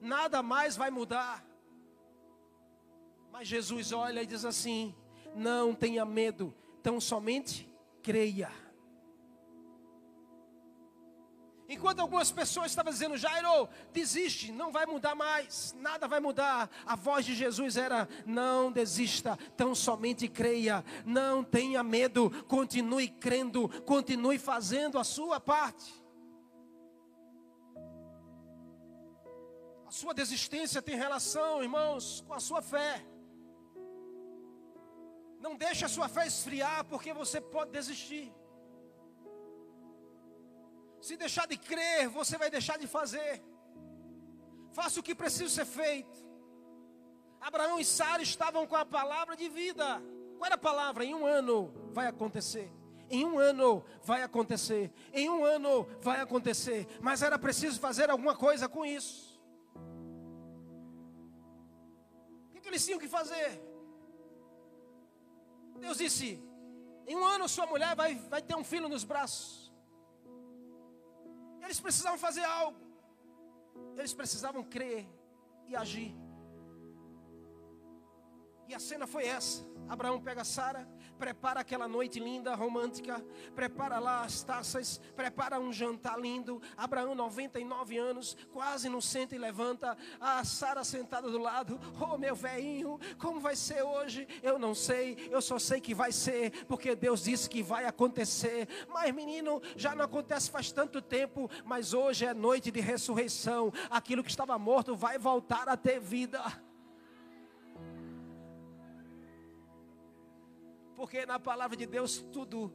nada 0.00 0.42
mais 0.42 0.76
vai 0.76 0.90
mudar. 0.90 1.44
Mas 3.30 3.48
Jesus 3.48 3.92
olha 3.92 4.22
e 4.22 4.26
diz 4.26 4.44
assim: 4.44 4.94
não 5.34 5.74
tenha 5.74 6.04
medo, 6.04 6.54
tão 6.82 7.00
somente 7.00 7.66
creia. 8.02 8.50
Enquanto 11.72 12.00
algumas 12.00 12.30
pessoas 12.30 12.70
estavam 12.70 12.92
dizendo, 12.92 13.16
Jairo, 13.16 13.66
desiste, 13.94 14.52
não 14.52 14.70
vai 14.70 14.84
mudar 14.84 15.14
mais, 15.14 15.74
nada 15.78 16.06
vai 16.06 16.20
mudar. 16.20 16.70
A 16.84 16.94
voz 16.94 17.24
de 17.24 17.34
Jesus 17.34 17.78
era: 17.78 18.06
não 18.26 18.70
desista, 18.70 19.38
tão 19.56 19.74
somente 19.74 20.28
creia, 20.28 20.84
não 21.06 21.42
tenha 21.42 21.82
medo, 21.82 22.30
continue 22.44 23.08
crendo, 23.08 23.70
continue 23.86 24.38
fazendo 24.38 24.98
a 24.98 25.04
sua 25.04 25.40
parte. 25.40 25.94
A 29.86 29.90
sua 29.90 30.12
desistência 30.12 30.82
tem 30.82 30.94
relação, 30.94 31.62
irmãos, 31.62 32.22
com 32.26 32.34
a 32.34 32.40
sua 32.40 32.60
fé. 32.60 33.02
Não 35.40 35.56
deixe 35.56 35.86
a 35.86 35.88
sua 35.88 36.06
fé 36.06 36.26
esfriar, 36.26 36.84
porque 36.84 37.14
você 37.14 37.40
pode 37.40 37.70
desistir. 37.70 38.30
Se 41.12 41.16
deixar 41.18 41.46
de 41.46 41.58
crer, 41.58 42.08
você 42.08 42.38
vai 42.38 42.48
deixar 42.48 42.78
de 42.78 42.86
fazer. 42.86 43.44
Faça 44.72 44.98
o 44.98 45.02
que 45.02 45.14
precisa 45.14 45.50
ser 45.50 45.66
feito. 45.66 46.26
Abraão 47.38 47.78
e 47.78 47.84
Sara 47.84 48.22
estavam 48.22 48.66
com 48.66 48.74
a 48.76 48.86
palavra 48.86 49.36
de 49.36 49.46
vida. 49.46 50.02
Qual 50.38 50.46
era 50.46 50.54
a 50.54 50.58
palavra? 50.58 51.04
Em 51.04 51.14
um 51.14 51.26
ano 51.26 51.70
vai 51.92 52.06
acontecer. 52.06 52.72
Em 53.10 53.26
um 53.26 53.38
ano 53.38 53.84
vai 54.02 54.22
acontecer. 54.22 54.90
Em 55.12 55.28
um 55.28 55.44
ano 55.44 55.86
vai 56.00 56.18
acontecer. 56.18 56.88
Mas 57.02 57.20
era 57.20 57.38
preciso 57.38 57.78
fazer 57.78 58.08
alguma 58.08 58.34
coisa 58.34 58.66
com 58.66 58.82
isso. 58.82 59.38
O 62.48 62.58
que, 62.58 62.66
eles 62.70 62.86
tinham 62.86 62.98
que 62.98 63.06
fazer? 63.06 63.60
Deus 65.78 65.98
disse: 65.98 66.42
em 67.06 67.14
um 67.14 67.26
ano 67.26 67.46
sua 67.50 67.66
mulher 67.66 67.94
vai, 67.94 68.14
vai 68.14 68.40
ter 68.40 68.56
um 68.56 68.64
filho 68.64 68.88
nos 68.88 69.04
braços. 69.04 69.61
Eles 71.62 71.80
precisavam 71.80 72.18
fazer 72.18 72.44
algo. 72.44 72.78
Eles 73.96 74.12
precisavam 74.12 74.62
crer 74.64 75.06
e 75.68 75.76
agir. 75.76 76.14
E 78.68 78.74
a 78.74 78.78
cena 78.78 79.06
foi 79.06 79.26
essa. 79.26 79.64
Abraão 79.88 80.20
pega 80.20 80.44
Sara, 80.44 80.88
prepara 81.18 81.60
aquela 81.60 81.86
noite 81.86 82.18
linda, 82.18 82.54
romântica, 82.54 83.24
prepara 83.54 83.98
lá 83.98 84.22
as 84.22 84.42
taças, 84.42 85.00
prepara 85.14 85.60
um 85.60 85.72
jantar 85.72 86.18
lindo. 86.18 86.60
Abraão, 86.76 87.14
99 87.14 87.98
anos, 87.98 88.36
quase 88.52 88.88
não 88.88 89.00
senta 89.00 89.34
e 89.34 89.38
levanta. 89.38 89.96
A 90.20 90.44
Sara 90.44 90.84
sentada 90.84 91.30
do 91.30 91.38
lado, 91.38 91.78
oh 92.00 92.18
meu 92.18 92.34
velhinho, 92.34 92.98
como 93.18 93.40
vai 93.40 93.56
ser 93.56 93.82
hoje? 93.82 94.26
Eu 94.42 94.58
não 94.58 94.74
sei, 94.74 95.28
eu 95.30 95.40
só 95.40 95.58
sei 95.58 95.80
que 95.80 95.94
vai 95.94 96.12
ser, 96.12 96.64
porque 96.66 96.94
Deus 96.94 97.24
disse 97.24 97.48
que 97.48 97.62
vai 97.62 97.84
acontecer. 97.84 98.68
Mas 98.88 99.14
menino, 99.14 99.62
já 99.76 99.94
não 99.94 100.04
acontece 100.04 100.50
faz 100.50 100.72
tanto 100.72 101.00
tempo, 101.00 101.50
mas 101.64 101.94
hoje 101.94 102.24
é 102.24 102.34
noite 102.34 102.70
de 102.70 102.80
ressurreição. 102.80 103.72
Aquilo 103.90 104.22
que 104.22 104.30
estava 104.30 104.58
morto 104.58 104.96
vai 104.96 105.18
voltar 105.18 105.68
a 105.68 105.76
ter 105.76 106.00
vida. 106.00 106.40
Porque 111.02 111.26
na 111.26 111.40
palavra 111.40 111.76
de 111.76 111.84
Deus 111.84 112.18
tudo 112.32 112.72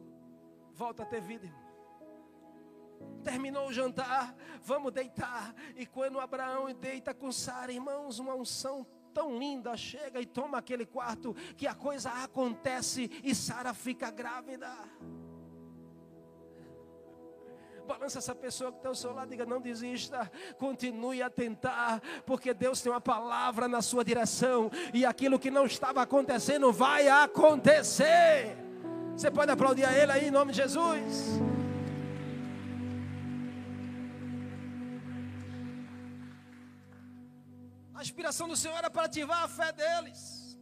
volta 0.74 1.04
a 1.04 1.06
ter 1.06 1.22
vida. 1.22 1.50
Terminou 3.24 3.70
o 3.70 3.72
jantar, 3.72 4.36
vamos 4.62 4.92
deitar. 4.92 5.56
E 5.78 5.86
quando 5.86 6.20
Abraão 6.20 6.68
deita 6.74 7.14
com 7.14 7.32
Sara, 7.32 7.72
irmãos, 7.72 8.20
uma 8.20 8.36
unção 8.36 8.86
tão 9.14 9.40
linda 9.40 9.78
chega 9.78 10.20
e 10.20 10.26
toma 10.26 10.58
aquele 10.58 10.86
quarto 10.86 11.34
que 11.56 11.66
a 11.66 11.74
coisa 11.74 12.12
acontece 12.22 13.10
e 13.24 13.34
Sara 13.34 13.74
fica 13.74 14.12
grávida. 14.12 14.68
Balança 17.88 18.20
essa 18.20 18.36
pessoa 18.36 18.70
que 18.70 18.80
está 18.80 18.90
ao 18.90 18.96
seu 18.96 19.14
lado, 19.14 19.30
diga: 19.30 19.46
não 19.46 19.62
desista, 19.62 20.30
continue 20.58 21.24
a 21.24 21.30
tentar, 21.30 22.02
porque 22.26 22.54
Deus 22.54 22.82
tem 22.82 22.92
uma 22.92 23.00
palavra 23.00 23.68
na 23.70 23.82
sua 23.82 24.04
direção, 24.04 24.70
e 24.94 25.06
aquilo 25.06 25.40
que 25.40 25.50
não 25.50 25.66
estava 25.66 26.02
acontecendo 26.02 26.72
vai 26.74 27.08
acontecer. 27.08 28.58
Você 29.16 29.32
pode 29.32 29.52
aplaudir 29.52 29.86
a 29.86 29.94
Ele 29.98 30.12
aí 30.12 30.28
em 30.28 30.32
nome 30.32 30.52
de 30.52 30.58
Jesus. 30.58 31.40
A 37.96 38.02
inspiração 38.02 38.50
do 38.50 38.56
Senhor 38.58 38.78
era 38.78 38.90
para 38.92 39.06
ativar 39.06 39.44
a 39.46 39.48
fé 39.48 39.72
deles. 39.72 40.60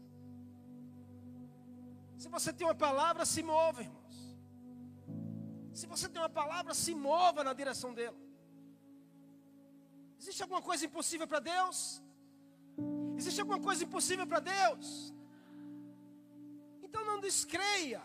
Se 2.18 2.30
você 2.30 2.54
tem 2.54 2.68
uma 2.68 2.76
palavra, 2.76 3.26
se 3.26 3.42
move, 3.42 3.82
irmão. 3.82 4.05
Se 5.80 5.86
você 5.94 6.08
tem 6.08 6.22
uma 6.22 6.30
palavra, 6.42 6.74
se 6.74 6.92
mova 6.96 7.44
na 7.44 7.54
direção 7.62 7.94
dela. 7.94 8.18
Existe 10.22 10.42
alguma 10.42 10.62
coisa 10.62 10.86
impossível 10.86 11.28
para 11.32 11.42
Deus? 11.42 12.02
Existe 13.18 13.42
alguma 13.42 13.60
coisa 13.60 13.84
impossível 13.84 14.26
para 14.26 14.40
Deus? 14.40 15.14
Então 16.82 17.04
não 17.10 17.20
descreia. 17.20 18.02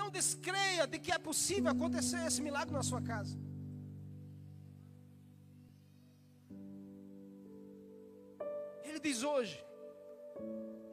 Não 0.00 0.08
descreia 0.10 0.86
de 0.86 0.98
que 1.00 1.10
é 1.10 1.18
possível 1.18 1.70
acontecer 1.72 2.20
esse 2.24 2.40
milagre 2.40 2.72
na 2.72 2.84
sua 2.84 3.02
casa. 3.02 3.36
Ele 8.84 9.00
diz 9.00 9.24
hoje: 9.24 9.58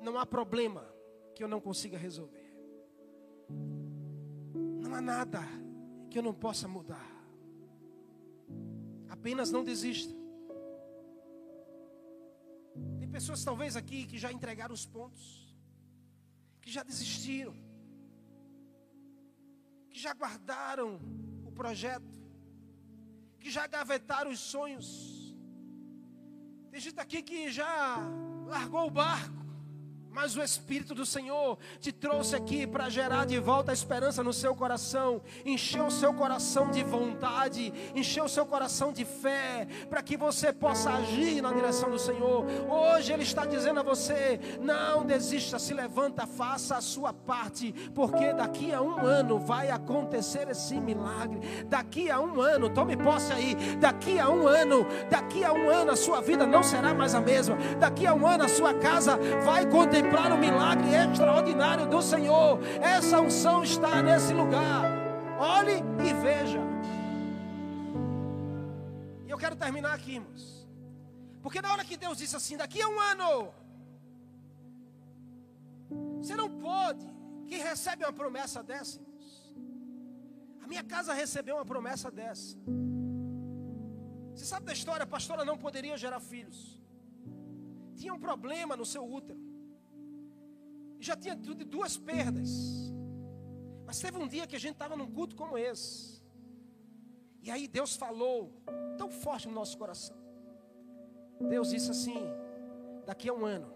não 0.01 0.17
há 0.17 0.25
problema 0.25 0.83
que 1.35 1.43
eu 1.43 1.47
não 1.47 1.61
consiga 1.61 1.99
resolver. 1.99 2.46
Há 4.97 5.01
nada 5.01 5.41
que 6.09 6.17
eu 6.17 6.23
não 6.23 6.33
possa 6.33 6.67
mudar. 6.67 7.07
Apenas 9.07 9.51
não 9.51 9.63
desista. 9.63 10.11
Tem 12.97 13.07
pessoas 13.07 13.43
talvez 13.43 13.75
aqui 13.75 14.07
que 14.07 14.17
já 14.17 14.31
entregaram 14.31 14.73
os 14.73 14.87
pontos, 14.87 15.55
que 16.59 16.71
já 16.71 16.81
desistiram, 16.81 17.53
que 19.91 19.99
já 19.99 20.15
guardaram 20.15 20.99
o 21.45 21.51
projeto, 21.51 22.17
que 23.39 23.51
já 23.51 23.67
gavetaram 23.67 24.31
os 24.31 24.39
sonhos. 24.39 25.37
Tem 26.71 26.81
gente 26.81 26.99
aqui 26.99 27.21
que 27.21 27.51
já 27.51 27.99
largou 28.47 28.87
o 28.87 28.89
barco, 28.89 29.45
Mas 30.17 30.35
o 30.35 30.41
Espírito 30.41 30.95
do 30.95 31.05
Senhor 31.05 31.59
te 31.79 31.91
trouxe 31.91 32.35
aqui 32.35 32.65
para 32.65 32.89
gerar 32.89 33.27
de 33.27 33.37
volta 33.37 33.69
a 33.69 33.73
esperança 33.73 34.23
no 34.23 34.33
seu 34.33 34.55
coração, 34.55 35.21
encher 35.45 35.83
o 35.83 35.91
seu 35.91 36.11
coração 36.11 36.71
de 36.71 36.83
vontade, 36.83 37.71
encher 37.93 38.23
o 38.23 38.27
seu 38.27 38.43
coração 38.43 38.91
de 38.91 39.05
fé, 39.05 39.67
para 39.87 40.01
que 40.01 40.17
você 40.17 40.51
possa 40.51 40.89
agir 40.89 41.39
na 41.39 41.53
direção 41.53 41.91
do 41.91 41.99
Senhor. 41.99 42.43
Hoje 42.67 43.13
Ele 43.13 43.21
está 43.21 43.45
dizendo 43.45 43.79
a 43.79 43.83
você: 43.83 44.39
não 44.59 45.05
desista, 45.05 45.59
se 45.59 45.71
levanta, 45.71 46.25
faça 46.25 46.77
a 46.77 46.81
sua 46.81 47.13
parte, 47.13 47.71
porque 47.93 48.33
daqui 48.33 48.73
a 48.73 48.81
um 48.81 49.05
ano 49.05 49.37
vai 49.37 49.69
acontecer 49.69 50.49
esse 50.49 50.79
milagre. 50.79 51.41
Daqui 51.67 52.09
a 52.09 52.19
um 52.19 52.41
ano, 52.41 52.71
tome 52.71 52.97
posse 52.97 53.31
aí, 53.31 53.53
daqui 53.79 54.17
a 54.17 54.27
um 54.27 54.47
ano, 54.47 54.83
daqui 55.11 55.43
a 55.43 55.53
um 55.53 55.69
ano 55.69 55.91
a 55.91 55.95
sua 55.95 56.21
vida 56.21 56.47
não 56.47 56.63
será 56.63 56.91
mais 56.91 57.13
a 57.13 57.21
mesma, 57.21 57.55
daqui 57.79 58.07
a 58.07 58.15
um 58.15 58.25
ano 58.25 58.45
a 58.45 58.49
sua 58.49 58.73
casa 58.73 59.15
vai 59.45 59.69
contemplar 59.69 60.06
contemplar 60.07 60.31
o 60.31 60.37
milagre 60.37 60.87
extraordinário 60.93 61.87
do 61.87 62.01
Senhor. 62.01 62.59
Essa 62.81 63.19
unção 63.19 63.63
está 63.63 64.01
nesse 64.01 64.33
lugar. 64.33 64.85
Olhe 65.39 65.77
e 66.07 66.13
veja. 66.25 66.59
E 69.25 69.29
eu 69.29 69.37
quero 69.37 69.55
terminar 69.55 69.93
aqui, 69.93 70.13
irmãos. 70.15 70.67
Porque 71.41 71.61
na 71.61 71.71
hora 71.71 71.83
que 71.83 71.97
Deus 71.97 72.17
disse 72.17 72.35
assim, 72.35 72.57
daqui 72.57 72.81
a 72.81 72.87
um 72.87 72.99
ano, 72.99 73.53
você 76.21 76.35
não 76.35 76.49
pode. 76.49 77.05
Quem 77.47 77.59
recebe 77.59 78.03
uma 78.03 78.13
promessa 78.13 78.63
dessa, 78.63 78.99
irmãos? 78.99 79.55
A 80.63 80.67
minha 80.67 80.83
casa 80.83 81.13
recebeu 81.13 81.55
uma 81.55 81.65
promessa 81.65 82.09
dessa. 82.09 82.57
Você 84.33 84.45
sabe 84.45 84.65
da 84.65 84.73
história? 84.73 85.03
A 85.03 85.07
pastora 85.07 85.43
não 85.43 85.57
poderia 85.57 85.97
gerar 85.97 86.19
filhos. 86.19 86.79
Tinha 87.95 88.13
um 88.13 88.19
problema 88.19 88.75
no 88.75 88.85
seu 88.85 89.03
útero 89.03 89.46
já 90.99 91.15
tinha 91.15 91.35
tido 91.35 91.63
duas 91.65 91.97
perdas. 91.97 92.49
Mas 93.85 93.99
teve 93.99 94.17
um 94.17 94.27
dia 94.27 94.45
que 94.45 94.55
a 94.55 94.59
gente 94.59 94.73
estava 94.73 94.95
num 94.95 95.09
culto 95.09 95.35
como 95.35 95.57
esse. 95.57 96.21
E 97.41 97.49
aí 97.49 97.67
Deus 97.67 97.95
falou 97.95 98.61
tão 98.97 99.09
forte 99.09 99.47
no 99.47 99.53
nosso 99.53 99.77
coração. 99.77 100.17
Deus 101.39 101.69
disse 101.69 101.91
assim: 101.91 102.27
daqui 103.05 103.29
a 103.29 103.33
um 103.33 103.45
ano, 103.45 103.73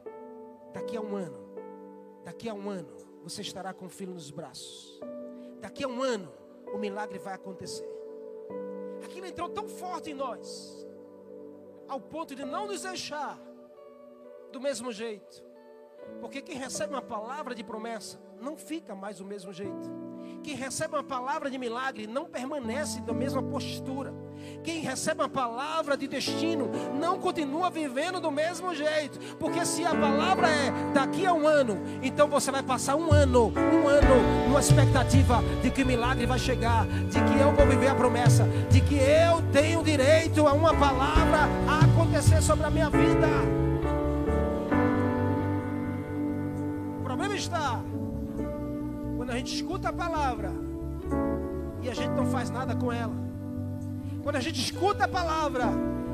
daqui 0.73 0.97
a 0.97 1.01
um 1.01 1.15
ano, 1.15 1.37
daqui 2.25 2.49
a 2.49 2.53
um 2.53 2.69
ano, 2.69 2.89
você 3.23 3.41
estará 3.41 3.73
com 3.73 3.85
o 3.85 3.89
filho 3.89 4.13
nos 4.13 4.31
braços. 4.31 4.99
Daqui 5.61 5.83
a 5.83 5.87
um 5.87 6.01
ano, 6.01 6.31
o 6.73 6.77
milagre 6.77 7.19
vai 7.19 7.33
acontecer. 7.33 7.87
Aquilo 9.03 9.25
entrou 9.25 9.47
tão 9.49 9.69
forte 9.69 10.11
em 10.11 10.13
nós, 10.13 10.85
ao 11.87 11.99
ponto 12.01 12.35
de 12.35 12.43
não 12.43 12.67
nos 12.67 12.81
deixar 12.81 13.39
do 14.51 14.59
mesmo 14.59 14.91
jeito. 14.91 15.50
Porque 16.19 16.41
quem 16.41 16.57
recebe 16.57 16.93
uma 16.93 17.01
palavra 17.01 17.55
de 17.55 17.63
promessa 17.63 18.19
não 18.39 18.55
fica 18.55 18.95
mais 18.95 19.17
do 19.17 19.25
mesmo 19.25 19.51
jeito. 19.51 20.11
Quem 20.43 20.55
recebe 20.55 20.95
uma 20.95 21.03
palavra 21.03 21.49
de 21.49 21.57
milagre 21.57 22.07
não 22.07 22.25
permanece 22.25 23.01
da 23.01 23.13
mesma 23.13 23.43
postura. 23.43 24.13
Quem 24.63 24.79
recebe 24.79 25.21
uma 25.21 25.29
palavra 25.29 25.95
de 25.95 26.07
destino 26.07 26.69
não 26.99 27.19
continua 27.19 27.69
vivendo 27.69 28.19
do 28.19 28.31
mesmo 28.31 28.73
jeito. 28.73 29.19
Porque 29.37 29.63
se 29.65 29.85
a 29.85 29.95
palavra 29.95 30.49
é 30.49 30.71
daqui 30.93 31.25
a 31.25 31.33
um 31.33 31.47
ano, 31.47 31.79
então 32.01 32.27
você 32.27 32.51
vai 32.51 32.63
passar 32.63 32.95
um 32.95 33.11
ano, 33.11 33.53
um 33.55 33.87
ano, 33.87 34.47
numa 34.47 34.59
expectativa 34.59 35.43
de 35.61 35.69
que 35.69 35.83
o 35.83 35.87
milagre 35.87 36.25
vai 36.25 36.39
chegar, 36.39 36.87
de 36.87 37.21
que 37.23 37.39
eu 37.39 37.51
vou 37.53 37.67
viver 37.67 37.87
a 37.87 37.95
promessa, 37.95 38.47
de 38.69 38.81
que 38.81 38.95
eu 38.95 39.41
tenho 39.51 39.83
direito 39.83 40.47
a 40.47 40.53
uma 40.53 40.73
palavra 40.73 41.47
a 41.67 41.85
acontecer 41.85 42.41
sobre 42.41 42.65
a 42.65 42.69
minha 42.69 42.89
vida. 42.89 43.60
Está 47.41 47.79
quando 49.17 49.31
a 49.31 49.35
gente 49.35 49.55
escuta 49.55 49.89
a 49.89 49.93
palavra 49.93 50.51
e 51.81 51.89
a 51.89 51.93
gente 51.93 52.11
não 52.11 52.25
faz 52.27 52.49
nada 52.49 52.75
com 52.75 52.91
ela. 52.91 53.13
Quando 54.23 54.35
a 54.35 54.39
gente 54.39 54.59
escuta 54.59 55.05
a 55.05 55.07
palavra 55.07 55.65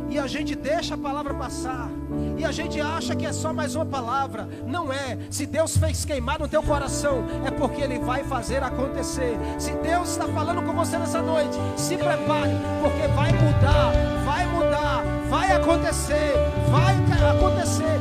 e 0.10 0.18
a 0.18 0.26
gente 0.26 0.56
deixa 0.56 0.96
a 0.96 0.98
palavra 0.98 1.34
passar, 1.34 1.90
e 2.38 2.46
a 2.46 2.52
gente 2.52 2.80
acha 2.80 3.14
que 3.14 3.26
é 3.26 3.34
só 3.34 3.52
mais 3.52 3.76
uma 3.76 3.86
palavra, 3.86 4.48
não 4.66 4.92
é. 4.94 5.18
Se 5.30 5.46
Deus 5.46 5.76
fez 5.76 6.06
queimar 6.06 6.40
no 6.40 6.48
teu 6.48 6.64
coração, 6.64 7.26
é 7.46 7.52
porque 7.52 7.82
Ele 7.82 8.00
vai 8.00 8.24
fazer 8.24 8.64
acontecer. 8.64 9.38
Se 9.60 9.72
Deus 9.74 10.12
está 10.12 10.26
falando 10.28 10.62
com 10.62 10.74
você 10.74 10.98
nessa 10.98 11.22
noite, 11.22 11.58
se 11.76 11.98
prepare, 11.98 12.56
porque 12.82 13.08
vai 13.10 13.34
mudar, 13.34 13.92
vai 14.24 14.46
mudar, 14.48 15.04
vai 15.30 15.52
acontecer, 15.52 16.34
vai 16.72 16.96
acontecer 17.30 18.00